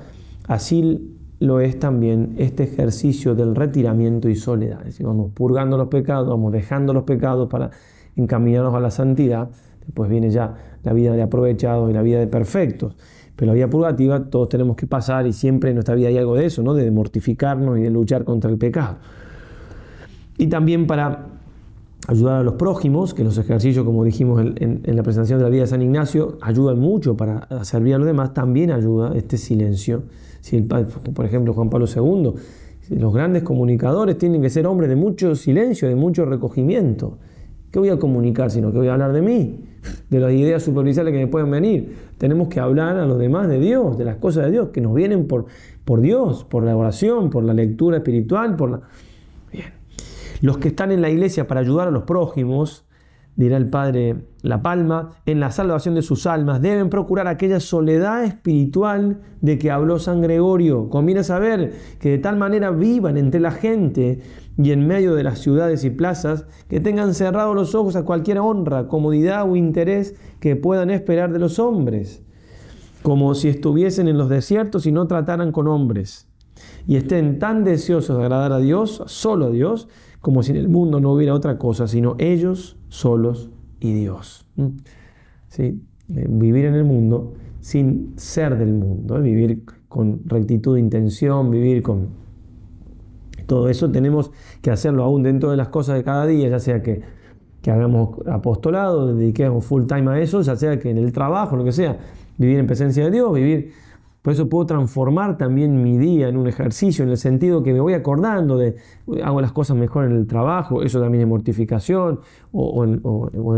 [0.48, 4.80] así lo es también este ejercicio del retiramiento y soledad.
[4.80, 7.72] Es decir, vamos purgando los pecados, vamos dejando los pecados para
[8.16, 9.50] encaminarnos a la santidad.
[9.86, 12.96] Después viene ya la vida de aprovechados y la vida de perfectos.
[13.36, 16.36] Pero la vida purgativa todos tenemos que pasar y siempre en nuestra vida hay algo
[16.36, 16.74] de eso, ¿no?
[16.74, 18.98] de mortificarnos y de luchar contra el pecado
[20.38, 21.28] y también para
[22.08, 25.62] ayudar a los prójimos, que los ejercicios, como dijimos en, la presentación de la vida
[25.62, 30.04] de San Ignacio, ayudan mucho para servir a los demás, también ayuda este silencio.
[30.42, 32.34] Si el, por ejemplo, Juan Pablo II,
[32.90, 37.18] los grandes comunicadores tienen que ser hombres de mucho silencio, de mucho recogimiento.
[37.72, 39.62] ¿Qué voy a comunicar sino que voy a hablar de mí?
[40.10, 41.96] De las ideas superficiales que me pueden venir.
[42.18, 44.94] Tenemos que hablar a los demás de Dios, de las cosas de Dios, que nos
[44.94, 45.46] vienen por,
[45.86, 48.82] por Dios, por la oración, por la lectura espiritual, por la...
[50.42, 52.86] Los que están en la iglesia para ayudar a los prójimos,
[53.36, 58.24] dirá el Padre La Palma, en la salvación de sus almas, deben procurar aquella soledad
[58.24, 60.90] espiritual de que habló San Gregorio.
[60.90, 64.22] Conviene saber que de tal manera vivan entre la gente
[64.58, 68.40] y en medio de las ciudades y plazas, que tengan cerrados los ojos a cualquier
[68.40, 72.22] honra, comodidad o interés que puedan esperar de los hombres,
[73.02, 76.28] como si estuviesen en los desiertos y no trataran con hombres,
[76.88, 79.88] y estén tan deseosos de agradar a Dios, solo a Dios,
[80.22, 83.50] como si en el mundo no hubiera otra cosa, sino ellos solos
[83.80, 84.46] y Dios.
[84.56, 84.68] ¿Mm?
[85.50, 85.82] ¿Sí?
[86.10, 89.22] Eh, vivir en el mundo sin ser del mundo, ¿eh?
[89.22, 92.10] vivir con rectitud de intención, vivir con
[93.46, 94.32] todo eso tenemos
[94.62, 97.02] que hacerlo aún dentro de las cosas de cada día, ya sea que,
[97.62, 101.64] que hagamos apostolado, dediquemos full time a eso, ya sea que en el trabajo, lo
[101.64, 101.98] que sea,
[102.38, 103.74] vivir en presencia de Dios, vivir
[104.24, 107.82] Por eso puedo transformar también mi día en un ejercicio, en el sentido que me
[107.82, 108.78] voy acordando de,
[109.22, 112.22] hago las cosas mejor en el trabajo, eso también es mortificación,
[112.54, 113.02] o, en,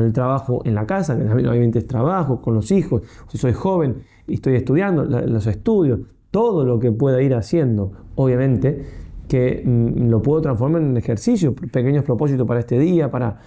[0.02, 3.54] el trabajo en la casa, que también obviamente es trabajo, con los hijos, si soy
[3.54, 3.98] joven
[4.28, 6.00] y estoy estudiando, los estudios,
[6.32, 8.88] todo lo que pueda ir haciendo, obviamente,
[9.28, 13.38] que mm, lo puedo transformar en un ejercicio, pequeños propósitos para este día, para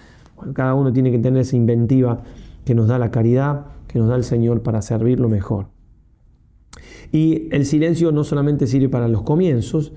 [0.53, 2.21] cada uno tiene que tener esa inventiva
[2.63, 5.78] que nos da la caridad, que nos da el Señor para servirlo mejor.
[7.11, 9.93] Y el silencio no solamente sirve para los comienzos,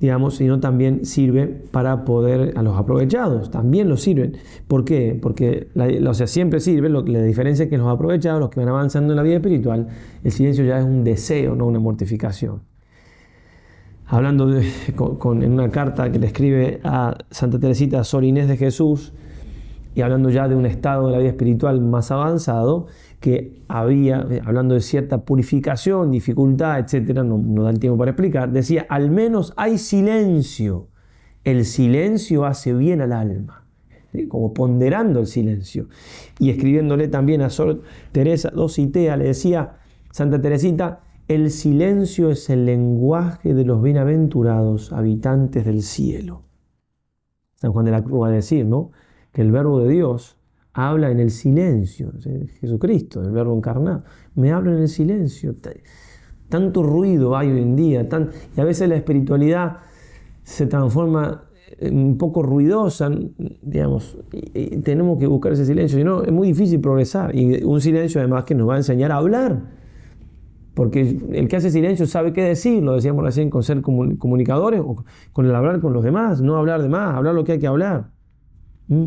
[0.00, 4.36] digamos, sino también sirve para poder, a los aprovechados, también lo sirven.
[4.68, 5.18] ¿Por qué?
[5.20, 5.68] Porque,
[6.06, 9.12] o sea, siempre sirve, lo, la diferencia es que los aprovechados, los que van avanzando
[9.12, 9.88] en la vida espiritual,
[10.22, 12.62] el silencio ya es un deseo, no una mortificación.
[14.06, 19.12] Hablando de, en una carta que le escribe a Santa Teresita Sor Inés de Jesús,
[19.94, 22.86] y hablando ya de un estado de la vida espiritual más avanzado,
[23.20, 28.12] que había, eh, hablando de cierta purificación, dificultad, etcétera, no, no da el tiempo para
[28.12, 30.88] explicar, decía, al menos hay silencio.
[31.44, 33.64] El silencio hace bien al alma,
[34.28, 35.88] como ponderando el silencio.
[36.38, 39.78] Y escribiéndole también a Sor Teresa Dositea, le decía,
[40.10, 46.44] Santa Teresita, el silencio es el lenguaje de los bienaventurados habitantes del cielo.
[47.56, 48.92] San Juan de la Cruz va a decir, ¿no?
[49.32, 50.37] Que el verbo de Dios
[50.78, 52.12] habla en el silencio.
[52.60, 54.04] Jesucristo, el verbo encarnado,
[54.36, 55.56] me habla en el silencio.
[56.48, 58.08] Tanto ruido hay hoy en día,
[58.56, 59.78] y a veces la espiritualidad
[60.44, 61.44] se transforma
[61.80, 63.10] un poco ruidosa,
[63.60, 67.80] digamos, y, tenemos que buscar ese silencio, si no es muy difícil progresar, y un
[67.80, 69.60] silencio además que nos va a enseñar a hablar,
[70.74, 75.04] porque el que hace silencio sabe qué decir, lo decíamos recién con ser comunicadores, o
[75.32, 77.66] con el hablar con los demás, no hablar de más, hablar lo que hay que
[77.66, 78.12] hablar.
[78.86, 79.06] ¿Mm?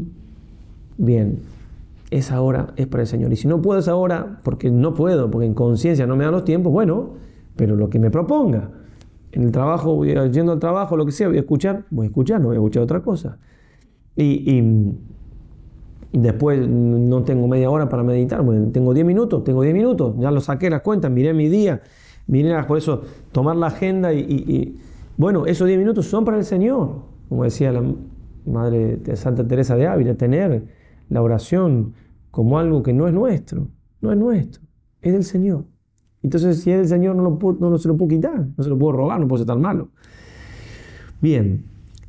[0.97, 1.39] Bien,
[2.11, 3.31] esa hora es para el Señor.
[3.33, 6.33] Y si no puedo esa hora, porque no puedo, porque en conciencia no me dan
[6.33, 7.13] los tiempos, bueno,
[7.55, 8.69] pero lo que me proponga.
[9.31, 12.09] En el trabajo, voy yendo al trabajo, lo que sea, voy a escuchar, voy a
[12.09, 13.39] escuchar, no voy a escuchar otra cosa.
[14.15, 14.61] Y,
[16.11, 20.29] después no tengo media hora para meditar, bueno, tengo 10 minutos, tengo 10 minutos, ya
[20.29, 21.81] lo saqué las cuentas, miré mi día,
[22.27, 24.77] miré por eso tomar la agenda y, y
[25.15, 26.95] bueno, esos 10 minutos son para el Señor,
[27.29, 27.81] como decía la
[28.45, 30.65] Madre de Santa Teresa de Ávila, tener
[31.07, 31.93] la oración
[32.31, 33.67] como algo que no es nuestro,
[33.99, 34.63] no es nuestro,
[35.01, 35.65] es del Señor.
[36.23, 38.93] Entonces, si es del Señor, no, no se lo puedo quitar, no se lo puedo
[38.93, 39.89] robar, no puede ser tan malo.
[41.21, 41.65] Bien,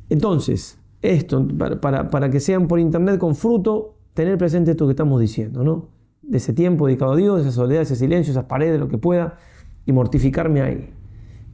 [0.09, 1.45] entonces, esto,
[1.81, 5.89] para, para, que sean por internet con fruto, tener presente esto que estamos diciendo, ¿no?
[6.21, 8.97] De ese tiempo dedicado a Dios, de esa soledad, ese silencio, esas paredes, lo que
[8.97, 9.37] pueda,
[9.85, 10.89] y mortificarme ahí.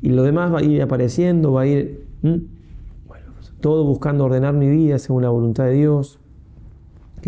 [0.02, 3.26] Y lo demás va a ir apareciendo, va a ir, bueno,
[3.60, 6.20] todo buscando ordenar mi vida según la voluntad de Dios,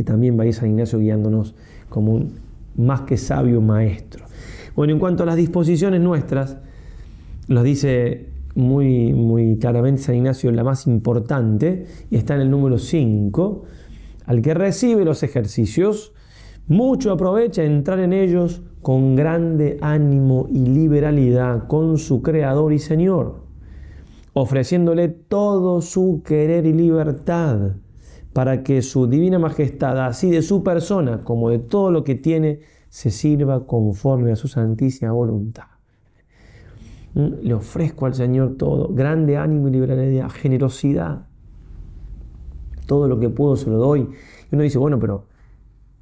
[0.02, 1.54] que también va a ir San Ignacio guiándonos
[1.89, 2.34] como un
[2.76, 4.26] más que sabio maestro.
[4.76, 6.58] Bueno, en cuanto a las disposiciones nuestras,
[7.47, 12.80] los dice muy, muy claramente San Ignacio la más importante, y está en el número
[12.80, 13.64] 5,
[14.26, 16.14] al que recibe los ejercicios,
[16.68, 23.43] mucho aprovecha entrar en ellos con grande ánimo y liberalidad con su Creador y Señor,
[24.34, 27.74] ofreciéndole todo su querer y libertad
[28.34, 32.60] para que su divina majestad, así de su persona como de todo lo que tiene,
[32.90, 35.66] se sirva conforme a su santísima voluntad.
[37.14, 37.42] ¿Mm?
[37.42, 41.28] Le ofrezco al Señor todo, grande ánimo y liberalidad, generosidad.
[42.86, 44.10] Todo lo que puedo se lo doy.
[44.52, 45.26] Y uno dice, bueno, pero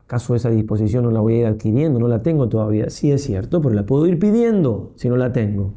[0.03, 1.99] ¿acaso esa disposición no la voy a ir adquiriendo?
[1.99, 2.89] No la tengo todavía.
[2.89, 5.73] Sí, es cierto, pero la puedo ir pidiendo si no la tengo.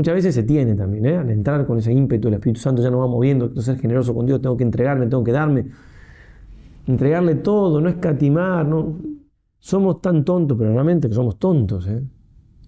[0.00, 1.18] Muchas veces se tiene también, ¿eh?
[1.18, 4.14] al entrar con ese ímpetu, el Espíritu Santo ya nos va moviendo, que ser generoso
[4.14, 5.66] con Dios, tengo que entregarme, tengo que darme,
[6.86, 8.96] entregarle todo, no escatimar, no.
[9.58, 12.02] Somos tan tontos, pero realmente que somos tontos, ¿eh?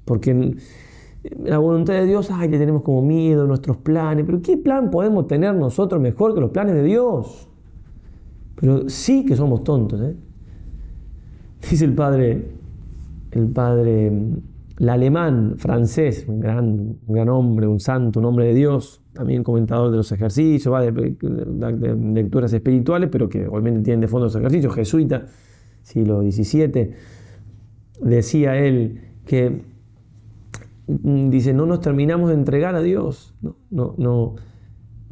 [0.05, 0.57] porque
[1.43, 5.26] la voluntad de Dios, ay, le tenemos como miedo, nuestros planes, pero ¿qué plan podemos
[5.26, 7.49] tener nosotros mejor que los planes de Dios?
[8.57, 10.14] Pero sí que somos tontos, ¿eh?
[11.70, 12.47] Dice el padre,
[13.30, 14.12] el padre
[14.83, 19.93] el alemán francés, un gran, gran hombre, un santo, un hombre de Dios, también comentador
[19.93, 25.26] de los ejercicios, de, lecturas espirituales, pero que obviamente tienen de fondo los ejercicios, jesuita,
[25.83, 26.91] siglo XVII,
[28.01, 29.62] decía él que,
[30.89, 34.35] mm, dice, no nos terminamos de entregar a Dios, no, no, no.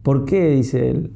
[0.02, 0.50] ¿Por qué?
[0.50, 1.12] Dice él,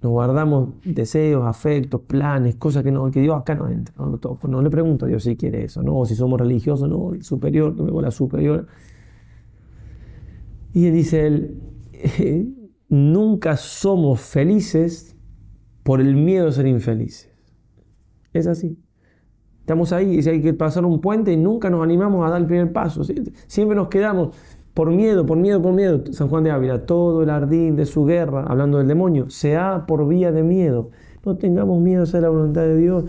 [0.00, 3.94] nos guardamos deseos, afectos, planes, cosas que, no, que Dios acá no entra.
[3.98, 4.18] No,
[4.48, 5.98] no, le pregunto a Dios si quiere eso, ¿no?
[5.98, 8.66] o si somos religiosos, no, el superior, que me la superior.
[10.72, 12.54] Y él dice él,
[12.88, 15.16] nunca somos felices
[15.82, 17.32] por el miedo a ser infelices.
[18.32, 18.78] Es así.
[19.60, 22.46] Estamos ahí y hay que pasar un puente y nunca nos animamos a dar el
[22.46, 23.02] primer paso.
[23.46, 24.34] Siempre nos quedamos
[24.78, 26.04] por miedo, por miedo, por miedo.
[26.12, 29.86] San Juan de Ávila, todo el ardid de su guerra, hablando del demonio, se ha
[29.88, 30.90] por vía de miedo.
[31.24, 33.04] No tengamos miedo a hacer la voluntad de Dios.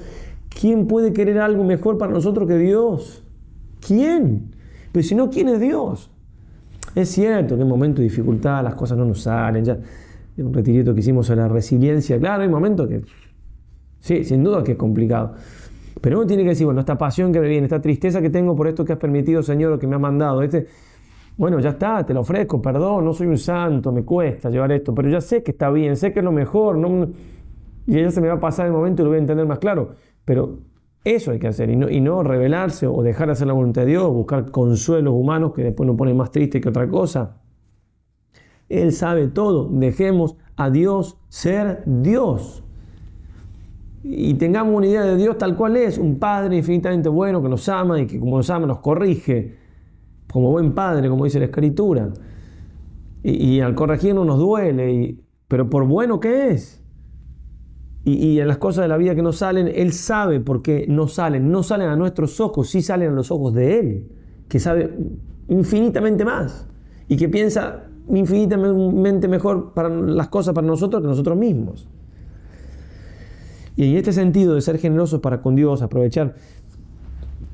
[0.50, 3.24] ¿Quién puede querer algo mejor para nosotros que Dios?
[3.86, 4.56] ¿Quién?
[4.92, 6.10] Pero si no, ¿quién es Dios?
[6.96, 9.64] Es cierto que en momentos de dificultad las cosas no nos salen.
[9.64, 9.78] Ya,
[10.38, 13.04] un retirito que hicimos sobre la resiliencia, claro, hay momentos que,
[14.00, 15.36] sí, sin duda que es complicado.
[16.02, 18.56] Pero uno tiene que decir, bueno, esta pasión que me viene, esta tristeza que tengo
[18.56, 20.66] por esto que has permitido, Señor, o que me has mandado, este,
[21.40, 24.94] bueno, ya está, te lo ofrezco, perdón, no soy un santo, me cuesta llevar esto,
[24.94, 27.08] pero ya sé que está bien, sé que es lo mejor, no,
[27.88, 29.60] y ya se me va a pasar el momento y lo voy a entender más
[29.60, 29.92] claro.
[30.26, 30.60] Pero
[31.06, 33.88] eso hay que hacer y no, y no o dejar de hacer la voluntad de
[33.88, 37.38] Dios, buscar consuelos humanos que después nos ponen más triste que otra cosa.
[38.68, 42.66] Él sabe todo, dejemos a Dios ser Dios.
[44.04, 47.70] Y tengamos una idea de Dios tal cual es, un Padre infinitamente bueno que nos
[47.70, 49.69] ama y que como nos ama nos corrige
[50.32, 52.10] como buen padre, como dice la escritura.
[53.24, 55.18] Y, al corregirnos nos duele,
[55.48, 56.84] pero por bueno que es.
[58.06, 61.08] Y, en las cosas de la vida que no salen, Él sabe por qué no
[61.08, 61.52] salen.
[61.52, 64.12] No salen a nuestros ojos, sí salen a los ojos de Él,
[64.48, 64.96] que sabe
[65.50, 66.68] infinitamente más
[67.08, 71.88] y que piensa infinitamente mejor para las cosas para nosotros que nosotros mismos.
[73.76, 76.36] Y en este sentido de ser generosos para con Dios, aprovechar,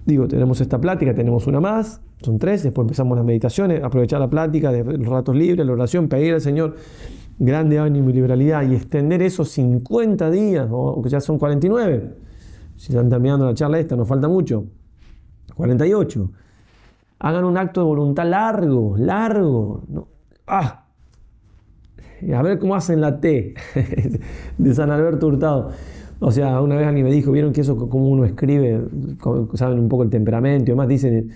[0.05, 4.29] digo, tenemos esta plática, tenemos una más, son tres, después empezamos las meditaciones, aprovechar la
[4.29, 6.75] plática de los ratos libres, la oración, pedir al Señor
[7.37, 12.15] grande ánimo y liberalidad y extender esos 50 días, o que ya son 49,
[12.75, 14.65] si están terminando la charla esta, nos falta mucho,
[15.55, 16.31] 48.
[17.19, 19.83] Hagan un acto de voluntad largo, largo.
[20.45, 20.85] ¡Ah!
[22.33, 23.53] A ver cómo hacen la T
[24.57, 25.71] de San Alberto Hurtado.
[26.19, 28.81] O sea, una vez alguien me dijo, vieron que eso como uno escribe,
[29.53, 31.31] saben un poco el temperamento y demás, dicen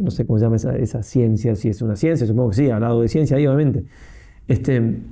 [0.00, 3.02] no sé cómo se llama esa, ciencia, si es una ciencia, supongo que sí, hablado
[3.02, 3.84] de ciencia ahí obviamente,
[4.48, 5.02] este,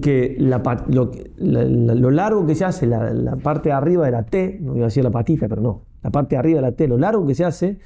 [0.00, 4.86] que lo, largo que se hace, la, parte de arriba de la T, no iba
[4.86, 7.26] a decir la patita, pero no, la parte de arriba de la T, lo largo
[7.26, 7.78] que se hace,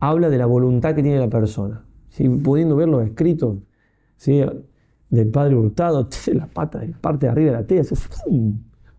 [0.00, 1.84] habla de la voluntad que tiene la persona.
[2.08, 2.28] ¿sí?
[2.28, 3.58] Pudiendo ver los escritos
[4.16, 4.42] ¿sí?
[5.08, 7.82] del padre Hurtado, la, pata, la parte de arriba de la T,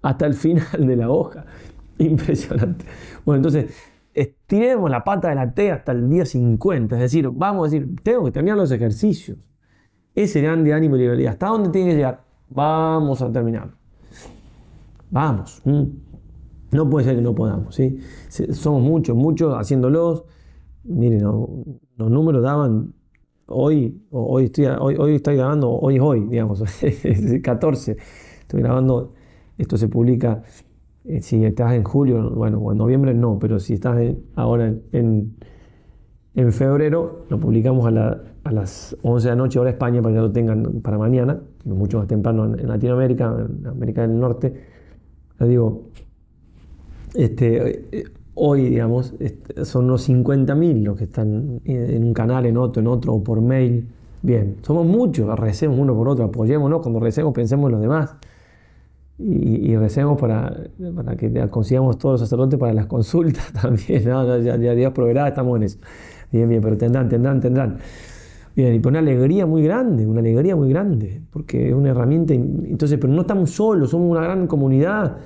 [0.08, 1.46] hasta el final de la hoja.
[1.98, 2.86] Impresionante.
[3.26, 3.76] Bueno, entonces,
[4.14, 7.96] estiremos la pata de la T hasta el día 50, es decir, vamos a decir,
[8.04, 9.38] tengo que terminar los ejercicios.
[10.16, 12.24] Ese grande ánimo y libertad, ¿hasta dónde tiene que llegar?
[12.50, 13.70] Vamos a terminar.
[15.12, 15.62] Vamos.
[16.72, 18.00] No puede ser que no podamos, ¿sí?
[18.30, 20.24] Somos muchos, muchos haciéndolos.
[20.84, 22.94] Miren, los números daban
[23.48, 26.64] hoy, hoy estoy, hoy, hoy estoy grabando, hoy es hoy, digamos,
[27.44, 27.98] 14.
[28.42, 29.14] Estoy grabando,
[29.58, 30.44] esto se publica
[31.08, 33.98] eh, si estás en julio, bueno, o en noviembre no, pero si estás
[34.36, 35.36] ahora en,
[36.36, 40.22] en, febrero, lo publicamos a, a, las 11 de la noche, hora España, para que
[40.22, 44.54] lo tengan para mañana, mucho más temprano en, Latinoamérica, en América del Norte.
[45.40, 45.84] Digo,
[47.14, 48.04] este, eh,
[48.36, 49.16] hoy, digamos,
[49.64, 53.40] son unos 50.000 los que están en un canal, en otro, en otro, o por
[53.42, 53.88] mail.
[54.22, 58.18] Bien, somos muchos, recemos uno por otro, apoyémonos, cuando recemos pensemos en los demás
[59.20, 60.56] y, recemos para,
[60.96, 64.04] para, que consigamos todos los sacerdotes para las consultas también.
[64.04, 65.80] Ya, Dios proveerá, estamos en eso.
[66.32, 67.78] Bien, bien, pero tendrán, tendrán, tendrán.
[68.56, 72.34] Bien, y por una alegría muy grande, una alegría muy grande, porque es una herramienta.
[72.34, 75.18] Entonces, pero no estamos solos, somos una gran comunidad.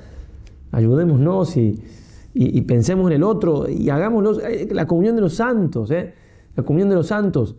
[0.71, 1.81] Ayudémonos y,
[2.33, 6.13] y, pensemos en el otro y hagamos eh, la comunión de los santos, ¿eh?
[6.55, 7.57] la comunión de los santos.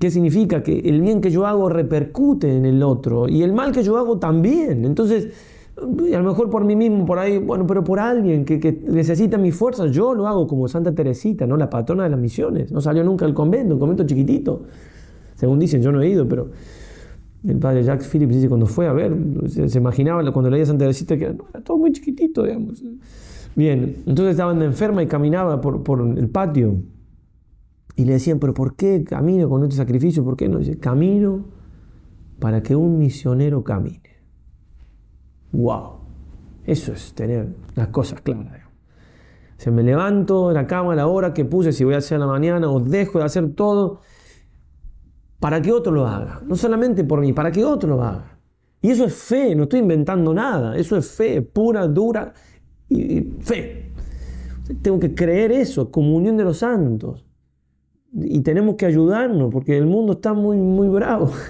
[0.00, 0.62] ¿Qué significa?
[0.62, 3.98] Que el bien que yo hago repercute en el otro y el mal que yo
[3.98, 4.86] hago también.
[4.86, 5.28] Entonces,
[5.76, 9.36] y a lo mejor por mí mismo, por ahí, bueno, pero por alguien que, necesita
[9.36, 11.56] mis fuerzas, yo lo hago como Santa Teresita, ¿no?
[11.56, 12.72] La patrona de las misiones.
[12.72, 14.62] No salió nunca del convento, un convento chiquitito.
[15.34, 16.48] Según dicen, yo no he ido, pero
[17.46, 19.14] el padre Jacques Phillips dice cuando fue a ver,
[19.48, 22.82] se, imaginaba cuando leía Santa Teresita que era, todo muy chiquitito, digamos.
[23.54, 26.76] Bien, entonces estaban enferma y caminaba por, por el patio.
[27.96, 30.24] Y le decían, pero ¿por qué camino con este sacrificio?
[30.24, 30.58] ¿Por qué no?
[30.58, 31.44] Dice, camino
[32.38, 34.15] para que un misionero camine.
[35.52, 36.00] ¡Wow!
[36.64, 38.62] Eso es tener las cosas claras.
[39.56, 42.18] Se me levanto de la cama a la hora que puse, si voy a hacer
[42.18, 44.00] la mañana, o dejo de hacer todo
[45.38, 46.42] para que otro lo haga.
[46.46, 48.38] No solamente por mí, para que otro lo haga.
[48.82, 50.76] Y eso es fe, no estoy inventando nada.
[50.76, 52.34] Eso es fe, pura, dura
[52.88, 53.92] y fe.
[54.82, 57.24] Tengo que creer eso, comunión de los santos.
[58.12, 61.30] Y tenemos que ayudarnos, porque el mundo está muy, muy bravo.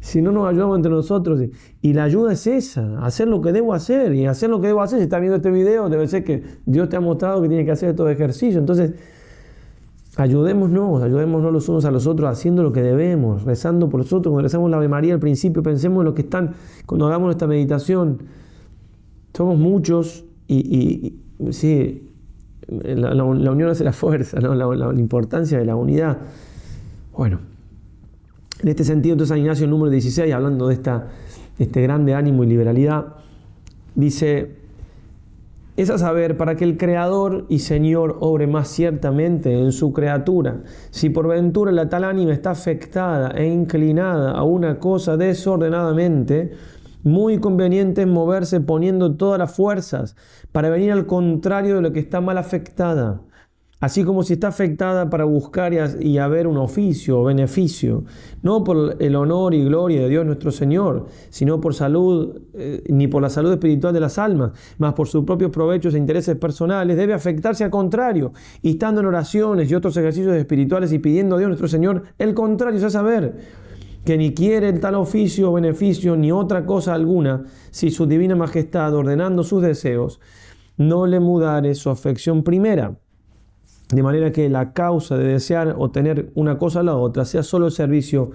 [0.00, 1.40] si no nos ayudamos entre nosotros.
[1.80, 4.14] Y la ayuda es esa, hacer lo que debo hacer.
[4.14, 6.88] Y hacer lo que debo hacer, si estás viendo este video, debe ser que Dios
[6.88, 8.56] te ha mostrado que tiene que hacer estos ejercicios.
[8.56, 8.92] Entonces,
[10.16, 14.32] Ayudémonos, ayudémonos los unos a los otros haciendo lo que debemos, rezando por nosotros.
[14.32, 16.52] Cuando rezamos la Ave María al principio, pensemos en lo que están,
[16.84, 18.18] cuando hagamos nuestra meditación.
[19.32, 21.20] Somos muchos y,
[21.50, 22.10] sí,
[22.66, 26.18] la, unión hace la fuerza, la, importancia de la unidad.
[27.16, 27.38] Bueno,
[28.62, 31.08] en este sentido, entonces, San Ignacio, número 16, hablando de, esta,
[31.58, 33.16] este grande ánimo y liberalidad,
[33.94, 34.60] dice
[35.76, 40.60] es a saber para que el Creador y Señor obre más ciertamente en su criatura.
[40.90, 46.52] Si por ventura la tal ánima está afectada e inclinada a una cosa desordenadamente,
[47.02, 50.16] muy conveniente es moverse poniendo todas las fuerzas
[50.52, 53.22] para venir al contrario de lo que está mal afectada
[53.80, 58.04] así como si está afectada para buscar y haber un oficio o beneficio,
[58.42, 63.08] no por el honor y gloria de Dios nuestro Señor, sino por salud, eh, ni
[63.08, 66.96] por la salud espiritual de las almas, más por sus propios provechos e intereses personales,
[66.96, 71.38] debe afectarse al contrario, y estando en oraciones y otros ejercicios espirituales y pidiendo a
[71.38, 73.38] Dios nuestro Señor, el contrario, es a saber,
[74.04, 78.36] que ni quiere el tal oficio o beneficio ni otra cosa alguna, si su divina
[78.36, 80.20] majestad, ordenando sus deseos,
[80.76, 82.98] no le mudare su afección primera
[83.92, 87.42] de manera que la causa de desear o tener una cosa a la otra sea
[87.42, 88.30] solo el servicio,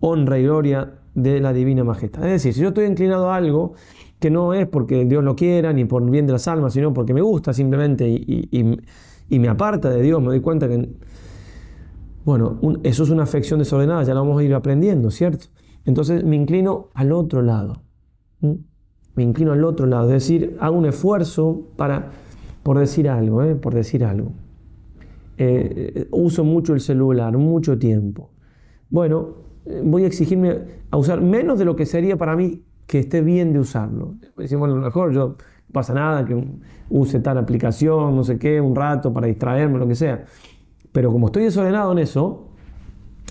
[0.00, 2.24] honra y gloria de la divina majestad.
[2.24, 3.74] Es decir, si yo estoy inclinado a algo
[4.20, 7.12] que no es porque Dios lo quiera ni por bien de las almas, sino porque
[7.12, 10.88] me gusta simplemente y, me aparta de Dios, me doy cuenta que,
[12.24, 15.46] bueno, eso es una afección desordenada, ya lo vamos a ir aprendiendo, ¿cierto?
[15.84, 17.82] Entonces me inclino al otro lado.
[18.40, 22.10] Me inclino al otro lado, es decir, hago un esfuerzo para,
[22.62, 23.54] por decir algo, ¿eh?
[23.56, 24.32] por decir algo.
[25.36, 28.30] Eh, uso mucho el celular, mucho tiempo.
[28.88, 29.34] Bueno,
[29.66, 30.58] eh, voy a exigirme
[30.90, 34.14] a usar menos de lo que sería para mí que esté bien de usarlo.
[34.36, 35.36] Decimos, a lo mejor yo
[35.72, 36.40] pasa nada que
[36.90, 40.24] use tal aplicación, no sé qué, un rato para distraerme, lo que sea.
[40.92, 42.48] Pero como estoy desordenado en eso,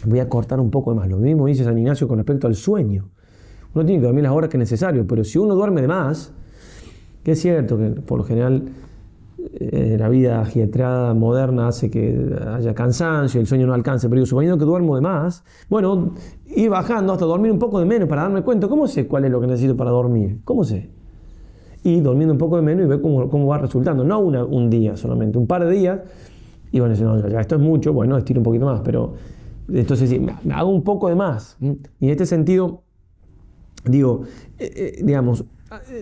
[0.05, 1.07] voy a cortar un poco de más.
[1.07, 3.09] Lo mismo dice San Ignacio con respecto al sueño.
[3.73, 6.33] Uno tiene que dormir las horas que es necesario, pero si uno duerme de más,
[7.23, 8.65] que es cierto que por lo general
[9.59, 14.57] eh, la vida agietreada moderna hace que haya cansancio, el sueño no alcance, pero suponiendo
[14.57, 16.13] que duermo de más, bueno,
[16.45, 19.31] ir bajando hasta dormir un poco de menos para darme cuenta, ¿cómo sé cuál es
[19.31, 20.39] lo que necesito para dormir?
[20.45, 20.89] ¿Cómo sé?
[21.83, 24.69] Y durmiendo un poco de menos y ver cómo, cómo va resultando, no una, un
[24.69, 25.99] día solamente, un par de días,
[26.71, 29.13] y bueno, si no, ya esto es mucho, bueno, estiro un poquito más, pero
[29.71, 31.57] entonces sí, hago un poco de más.
[31.59, 32.81] Y en este sentido,
[33.85, 34.23] digo,
[34.57, 35.45] eh, eh, digamos,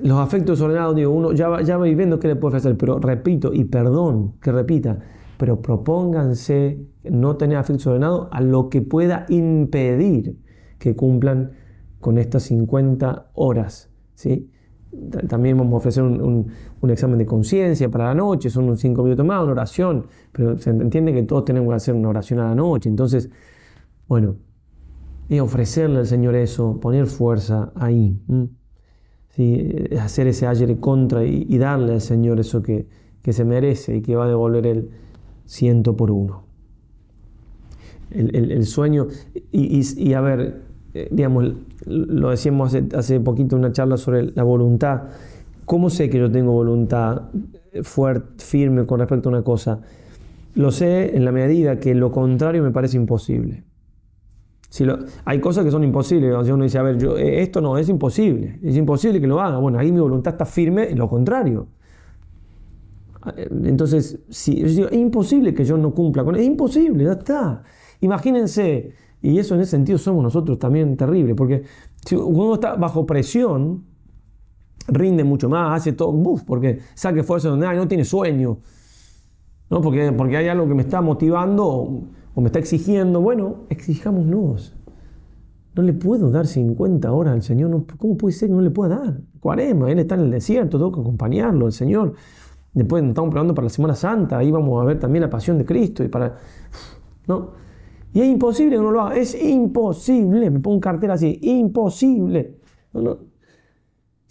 [0.04, 3.00] los afectos ordenados, digo, uno ya va, ya va viendo qué le puede hacer, pero
[3.00, 5.00] repito, y perdón que repita,
[5.38, 10.38] pero propónganse no tener afectos ordenados a lo que pueda impedir
[10.78, 11.52] que cumplan
[12.00, 13.90] con estas 50 horas.
[14.16, 14.52] ¿sí?
[15.30, 16.52] También vamos a ofrecer un,
[16.90, 20.72] examen de conciencia para la noche, son unos 5 minutos más, una oración, pero se
[20.72, 22.90] entiende que todos tenemos que hacer una oración a la noche.
[22.90, 23.30] Entonces,
[24.08, 24.36] bueno,
[25.30, 28.20] y ofrecerle al Señor eso, poner fuerza ahí
[30.00, 32.86] hacer ese ayer contra y, darle al Señor eso que,
[33.30, 34.90] se merece y que va a devolver el
[35.46, 36.44] ciento por uno.
[38.12, 39.08] El, sueño,
[39.52, 40.62] y, a ver,
[40.94, 41.54] eh, digamos,
[41.86, 45.04] lo decíamos hace, hace poquito en una charla sobre la voluntad.
[45.64, 47.30] ¿Cómo sé que yo tengo voluntad
[47.84, 49.80] fuerte, firme con respecto a una cosa?
[50.56, 53.64] Lo sé en la medida que lo contrario me parece imposible
[55.26, 56.50] hay cosas que son imposibles.
[56.50, 58.60] uno dice, a ver, yo, eh, esto no, es imposible.
[58.64, 59.58] Es imposible que lo haga.
[59.58, 61.68] Bueno, ahí mi voluntad está firme lo contrario.
[63.22, 67.04] Ah, eh, entonces, si yo digo, es imposible que yo no cumpla con Es imposible,
[67.04, 67.64] ya está.
[68.00, 71.64] Imagínense, y eso en ese sentido somos nosotros también terribles, porque
[72.06, 73.84] si uno está bajo presión,
[74.88, 76.14] rinde mucho más, hace todo,
[76.48, 78.58] porque saque fuerza donde hay, no tiene sueño.
[79.70, 79.82] ¿no?
[79.82, 82.04] Porque, porque hay algo que me está motivando
[82.34, 84.76] o me está exigiendo, bueno, exijámonos.
[85.74, 88.98] No le puedo dar 50 horas al Señor, ¿cómo puede ser que no le pueda
[88.98, 89.22] dar?
[89.40, 92.14] Cuarema, Él está en el desierto, tengo que acompañarlo, el Señor.
[92.74, 95.66] Después estamos preparando para la Semana Santa, ahí vamos a ver también la pasión de
[95.66, 96.38] Cristo y para...
[97.28, 97.52] ¿no?
[98.14, 102.60] Y es imposible que no lo haga, es imposible, me pongo un cartel así, imposible.
[102.94, 103.18] No, no,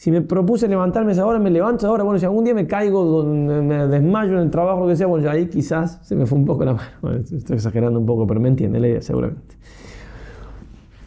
[0.01, 2.05] si me propuse levantarme esa hora, me levanto ahora.
[2.05, 5.29] Bueno, si algún día me caigo, me desmayo en el trabajo, lo que sea, bueno,
[5.29, 7.19] ahí quizás se me fue un poco la mano.
[7.19, 9.57] estoy exagerando un poco, pero me entiende la seguramente.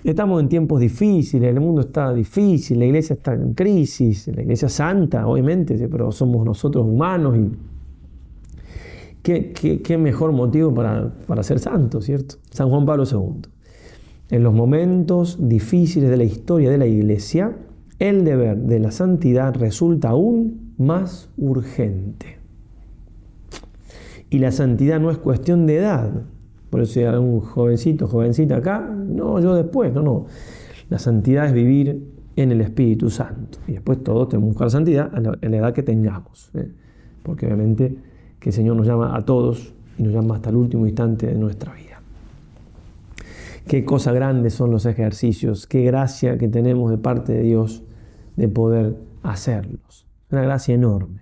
[0.04, 4.70] Estamos en tiempos difíciles, el mundo está difícil, la iglesia está en crisis, la iglesia
[4.70, 7.52] santa, obviamente, pero somos nosotros humanos y
[9.24, 12.36] qué, mejor motivo para, para ser santos, ¿cierto?
[12.52, 13.42] San Juan Pablo II.
[14.30, 17.56] En los momentos difíciles de la historia de la iglesia,
[18.04, 22.38] el deber de la santidad resulta aún más urgente.
[24.30, 26.12] Y la santidad no es cuestión de edad,
[26.70, 30.26] Por eso si hay algún jovencito, jovencita acá, no, yo después, no, no.
[30.90, 32.04] La santidad es vivir
[32.36, 33.60] en el Espíritu Santo.
[33.68, 36.52] Y después todos tenemos que buscar santidad en la edad que tengamos.
[36.56, 36.70] ¿eh?
[37.22, 37.96] Porque obviamente
[38.40, 41.36] que el Señor nos llama a todos y nos llama hasta el último instante de
[41.36, 42.02] nuestra vida.
[43.66, 47.84] Qué cosa grandes son los ejercicios, qué gracia que tenemos de parte de Dios
[48.36, 50.08] de poder hacerlos.
[50.32, 51.22] Una gracia enorme.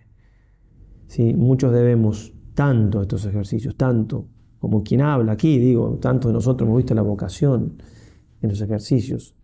[1.08, 1.34] ¿Sí?
[1.34, 4.28] Muchos debemos tanto a estos ejercicios, tanto
[4.60, 7.82] como quien habla aquí, digo, tanto de nosotros hemos visto la vocación
[8.42, 9.36] en los ejercicios,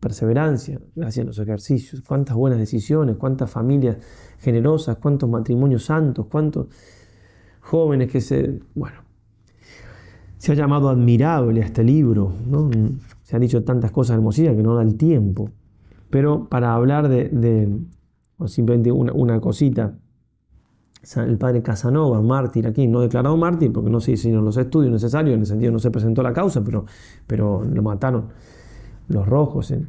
[0.00, 3.98] perseverancia gracias a los ejercicios, cuántas buenas decisiones, cuántas familias
[4.38, 6.68] generosas, cuántos matrimonios santos, cuántos
[7.60, 8.60] jóvenes que se...
[8.74, 8.96] Bueno,
[10.38, 12.70] se ha llamado admirable a este libro, ¿no?
[13.22, 15.50] se han dicho tantas cosas hermosísimas que no da el tiempo,
[16.10, 17.78] pero para hablar de,
[18.46, 19.94] simplemente una, cosita,
[21.16, 25.34] el padre Casanova, mártir aquí, no declarado mártir porque no se hicieron los estudios necesarios,
[25.34, 26.84] en el sentido no se presentó la causa, pero,
[27.26, 28.28] pero lo mataron
[29.08, 29.88] los rojos en,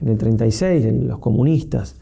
[0.00, 2.00] en el 36, en los comunistas.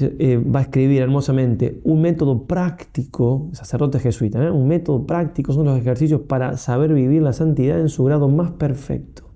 [0.00, 4.50] Eh, va a escribir hermosamente un método práctico, sacerdote jesuita, ¿eh?
[4.50, 8.52] un método práctico son los ejercicios para saber vivir la santidad en su grado más
[8.52, 9.27] perfecto.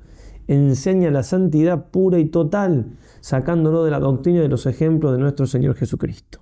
[0.48, 5.46] Enseña la santidad pura y total, sacándolo de la doctrina de los ejemplos de nuestro
[5.46, 6.40] Señor Jesucristo.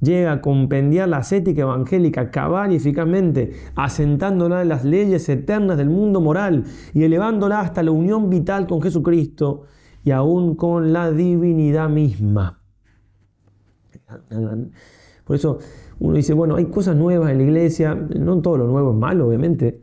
[0.00, 5.88] Llega a compendiar la ascética evangélica cabal y eficazmente, asentándola en las leyes eternas del
[5.88, 9.62] mundo moral y elevándola hasta la unión vital con Jesucristo
[10.04, 12.60] y aún con la divinidad misma.
[15.24, 15.58] Por eso
[15.98, 19.26] uno dice, bueno, hay cosas nuevas en la iglesia, no todo lo nuevo es malo,
[19.26, 19.82] obviamente,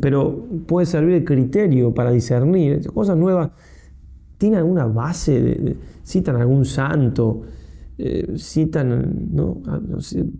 [0.00, 2.86] pero puede servir de criterio para discernir.
[2.92, 3.50] Cosas nuevas,
[4.38, 5.76] ¿tienen alguna base?
[6.04, 7.42] ¿Citan algún santo?
[7.98, 9.58] Eh, citan, ¿no?
[9.66, 9.78] Ah,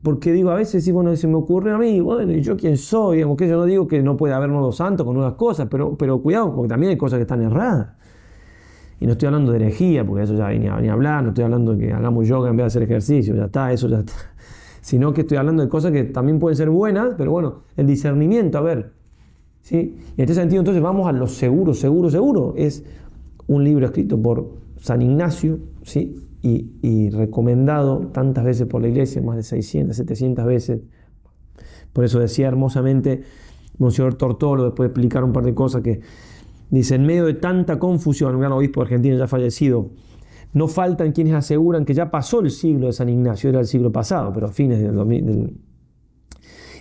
[0.03, 2.77] porque digo, a veces sí, bueno, se me ocurre a mí, bueno, ¿y yo quién
[2.77, 3.19] soy?
[3.19, 6.21] Digamos yo no digo que no puede haber nuevos santos con nuevas cosas, pero, pero
[6.23, 7.89] cuidado, porque también hay cosas que están erradas.
[8.99, 11.75] Y no estoy hablando de herejía, porque eso ya venía, a hablar, no estoy hablando
[11.75, 14.15] de que hagamos yoga en vez de hacer ejercicio, ya está, eso ya está.
[14.81, 18.59] Sino que estoy hablando de cosas que también pueden ser buenas, pero bueno, el discernimiento,
[18.59, 19.02] a ver.
[19.71, 22.55] En este sentido, entonces vamos a lo seguro, seguro, seguro.
[22.57, 22.85] Es
[23.47, 26.17] un libro escrito por San Ignacio, ¿sí?
[26.43, 30.81] Y, recomendado tantas veces por la iglesia, más de 600, 700 veces.
[31.93, 33.23] Por eso decía hermosamente
[33.79, 36.01] Monseñor Tortolo, después de explicar un par de cosas que
[36.73, 39.91] Dice, en medio de tanta confusión, un gran obispo argentino ya fallecido,
[40.55, 43.93] no faltan quienes aseguran que ya pasó el siglo de San Ignacio, era el siglo
[43.93, 45.55] pasado, pero a fines del, 2000,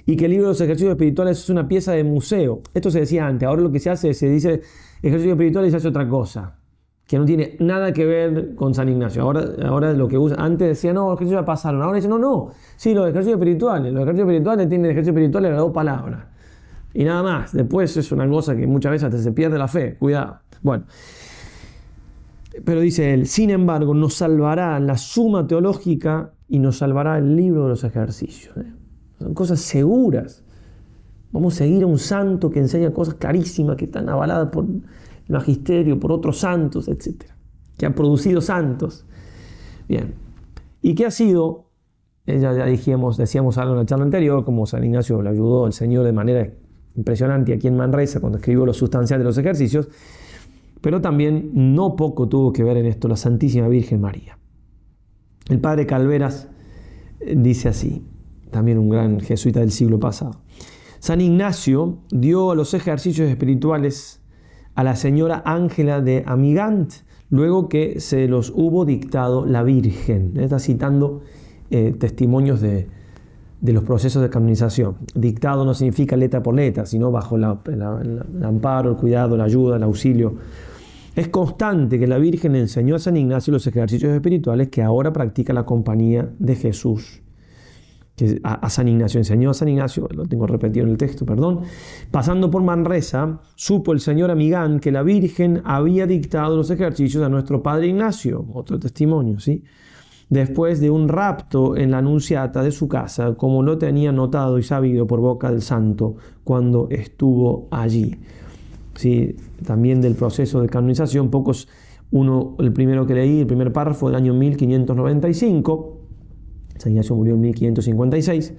[0.05, 2.61] y que el libro de los ejercicios espirituales es una pieza de museo.
[2.73, 4.61] Esto se decía antes, ahora lo que se hace se dice
[5.01, 6.57] ejercicios espirituales y se hace otra cosa,
[7.07, 9.21] que no tiene nada que ver con San Ignacio.
[9.21, 12.49] Ahora, ahora lo que antes decía, no, los ejercicios ya pasaron, ahora dice, no, no,
[12.75, 16.31] sí, los ejercicios espirituales, los ejercicios espirituales tienen ejercicios espirituales las dos palabras.
[16.93, 17.53] Y nada más.
[17.53, 19.95] Después es una cosa que muchas veces se pierde la fe.
[19.97, 20.39] Cuidado.
[20.61, 20.85] Bueno.
[22.65, 27.63] Pero dice él, sin embargo, nos salvará la suma teológica y nos salvará el libro
[27.63, 28.57] de los ejercicios.
[28.57, 28.73] ¿eh?
[29.21, 30.43] Son cosas seguras.
[31.31, 34.81] Vamos a seguir a un santo que enseña cosas clarísimas, que están avaladas por el
[35.29, 37.23] magisterio, por otros santos, etc.
[37.77, 39.05] Que han producido santos.
[39.87, 40.15] Bien.
[40.81, 41.69] ¿Y qué ha sido?
[42.25, 45.67] Eh, ya, ya dijimos, decíamos algo en la charla anterior, como San Ignacio le ayudó
[45.67, 46.51] el Señor de manera
[46.95, 49.89] impresionante aquí en Manresa cuando escribió lo sustancial de los ejercicios,
[50.81, 54.37] pero también no poco tuvo que ver en esto la Santísima Virgen María.
[55.49, 56.47] El padre Calveras
[57.19, 58.03] eh, dice así,
[58.51, 60.41] también un gran jesuita del siglo pasado.
[60.99, 64.21] San Ignacio dio a los ejercicios espirituales
[64.75, 66.93] a la señora Ángela de Amigant,
[67.29, 70.33] luego que se los hubo dictado la Virgen.
[70.37, 71.21] Está citando
[71.71, 72.87] eh, testimonios de,
[73.61, 74.97] los procesos de canonización.
[75.15, 77.45] Dictado no significa letra por letra, sino bajo el
[78.43, 80.35] amparo, el cuidado, la ayuda, el auxilio.
[81.15, 85.51] Es constante que la Virgen enseñó a San Ignacio los ejercicios espirituales que ahora practica
[85.51, 87.21] la compañía de Jesús.
[88.43, 91.61] A, San Ignacio enseñó a San Ignacio, lo tengo repetido en el texto, perdón.
[92.11, 97.29] Pasando por Manresa, supo el señor Amigán que la Virgen había dictado los ejercicios a
[97.29, 99.63] nuestro padre Ignacio, otro testimonio, ¿sí?
[100.31, 104.63] después de un rapto en la anunciata de su casa, como lo tenía notado y
[104.63, 106.15] sabido por boca del santo
[106.45, 108.15] cuando estuvo allí.
[108.95, 111.67] Sí, también del proceso de canonización, pocos,
[112.11, 116.00] uno, el primero que leí, el primer párrafo del año 1595,
[116.81, 118.53] San Ignacio murió en 1556,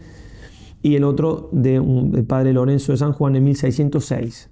[0.82, 4.50] y el otro del padre Lorenzo de San Juan en 1606.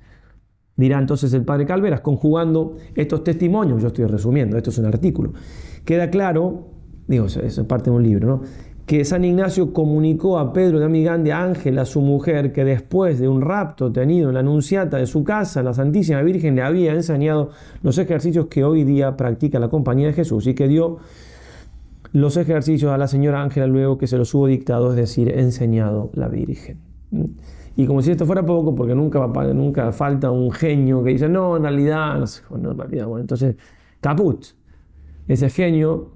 [0.77, 5.33] Dirá entonces el padre Calveras, conjugando estos testimonios, yo estoy resumiendo, esto es un artículo,
[5.85, 6.71] queda claro
[7.11, 8.43] digo, es parte de un libro, ¿no?
[8.87, 13.29] que San Ignacio comunicó a Pedro de Amigande, a Ángela, su mujer, que después de
[13.29, 17.51] un rapto tenido en la anunciata de su casa, la Santísima Virgen le había enseñado
[17.83, 20.99] los ejercicios que hoy día practica la compañía de Jesús y que dio
[22.13, 26.11] los ejercicios a la señora Ángela luego que se los hubo dictado, es decir, enseñado
[26.15, 26.79] la Virgen.
[27.77, 31.57] Y como si esto fuera poco, porque nunca, nunca falta un genio que dice, no,
[31.57, 33.57] en realidad, no sé, en realidad, bueno, entonces,
[34.01, 34.45] caput.
[35.29, 36.11] Ese genio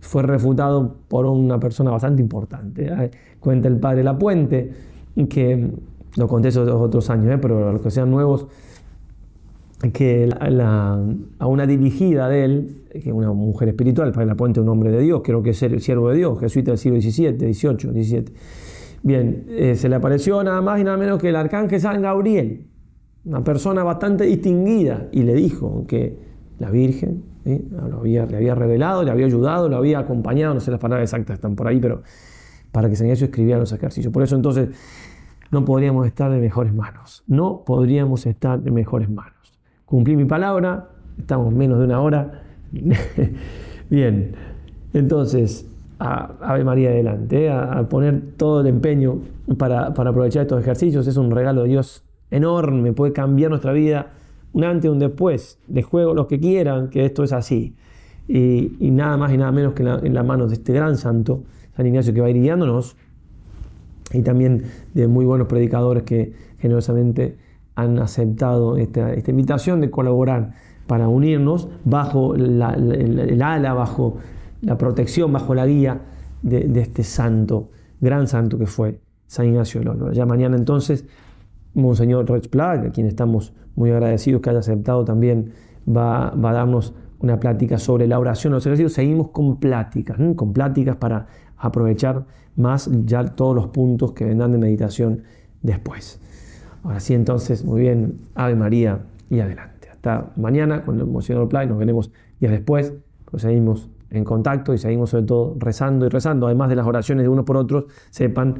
[0.00, 2.86] fue refutado por una persona bastante importante.
[2.86, 3.10] ¿eh?
[3.40, 4.72] Cuenta el padre Lapuente,
[5.28, 5.72] que
[6.16, 7.38] lo conté esos otros años, ¿eh?
[7.38, 8.46] pero los que sean nuevos,
[9.92, 14.90] que a una dirigida de él, que una mujer espiritual, el padre Lapuente un hombre
[14.90, 18.24] de Dios, creo que es el siervo de Dios, jesuita del siglo XVII, XVIII, XVII.
[19.02, 22.66] Bien, eh, se le apareció nada más y nada menos que el arcángel San Gabriel,
[23.24, 26.18] una persona bastante distinguida, y le dijo que
[26.58, 27.22] la Virgen
[27.80, 31.34] había, le había revelado, le había ayudado, le había acompañado, no sé las palabras exactas
[31.34, 32.02] están por ahí, pero
[32.72, 34.12] para que San Ignacio escribiera los ejercicios.
[34.12, 34.68] Por eso entonces
[35.50, 39.37] no podríamos estar en mejores manos, no podríamos estar en mejores manos.
[39.88, 42.42] Cumplí mi palabra, estamos menos de una hora.
[43.90, 44.34] Bien,
[44.92, 45.66] entonces,
[45.98, 47.50] a Ave María adelante, ¿eh?
[47.50, 49.20] a, poner todo el empeño
[49.56, 54.08] para, para aprovechar estos ejercicios, es un regalo de Dios enorme, puede cambiar nuestra vida
[54.52, 55.58] un antes y un después.
[55.66, 57.74] de juego los que quieran que esto es así.
[58.28, 61.86] Y, nada más y nada menos que en la, mano de este gran santo, San
[61.86, 62.94] Ignacio, que va ir guiándonos,
[64.12, 67.38] y también de muy buenos predicadores que generosamente
[67.78, 70.52] han aceptado esta, invitación de colaborar
[70.88, 74.16] para unirnos bajo el ala, bajo
[74.62, 76.00] la protección, bajo la guía
[76.42, 77.68] de, este santo,
[78.00, 80.12] gran santo que fue San Ignacio de Loyola.
[80.12, 81.06] Ya mañana entonces,
[81.74, 85.52] Monseñor Plag, a quien estamos muy agradecidos que haya aceptado también,
[85.88, 88.92] va, a darnos una plática sobre la oración, los ejercicios.
[88.92, 92.26] Seguimos con pláticas, con pláticas para aprovechar
[92.56, 95.22] más ya todos los puntos que vendrán de meditación
[95.62, 96.20] después.
[96.82, 99.00] Ahora sí, entonces, muy bien, Ave María
[99.30, 99.88] y adelante.
[99.90, 102.10] Hasta mañana con el Monseñor Play, nos veremos
[102.40, 102.94] días después,
[103.30, 107.24] pues seguimos en contacto y seguimos sobre todo rezando y rezando, además de las oraciones
[107.24, 108.54] de unos por otros, sepan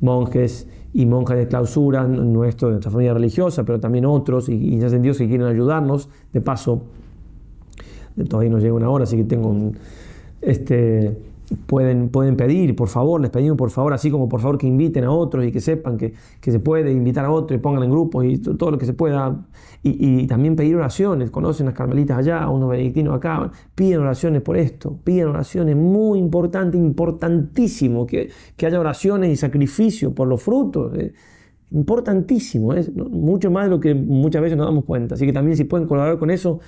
[0.00, 4.88] monjes y monjas de clausura, nuestro, nuestra familia religiosa, pero también otros, y, y ya
[4.88, 6.08] sentido si quieren ayudarnos.
[6.32, 6.82] De paso,
[8.28, 9.76] todavía no llega una hora, así que tengo un,
[10.40, 11.18] este,
[11.54, 15.04] pueden, pueden pedir, por favor, les pedimos por favor, así como por favor que inviten
[15.04, 18.24] a otros y que sepan que, se puede invitar a otros y pongan en grupos
[18.24, 19.46] y todo lo que se pueda.
[19.82, 24.98] Y, también pedir oraciones, conocen las carmelitas allá, unos benedictinos acá, piden oraciones por esto,
[25.04, 28.30] piden oraciones, muy importante, importantísimo que,
[28.62, 30.92] haya oraciones y sacrificio por los frutos.
[30.98, 31.12] Eh,
[31.70, 35.14] importantísimo, es mucho más de lo que muchas veces nos damos cuenta.
[35.14, 36.60] Así que también si pueden colaborar con eso,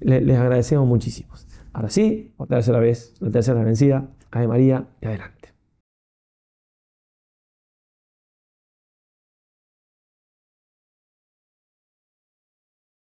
[0.00, 1.30] les, les agradecemos muchísimo.
[1.74, 5.33] Ahora sí, por tercera vez, la tercera vencida, Ave María y adelante.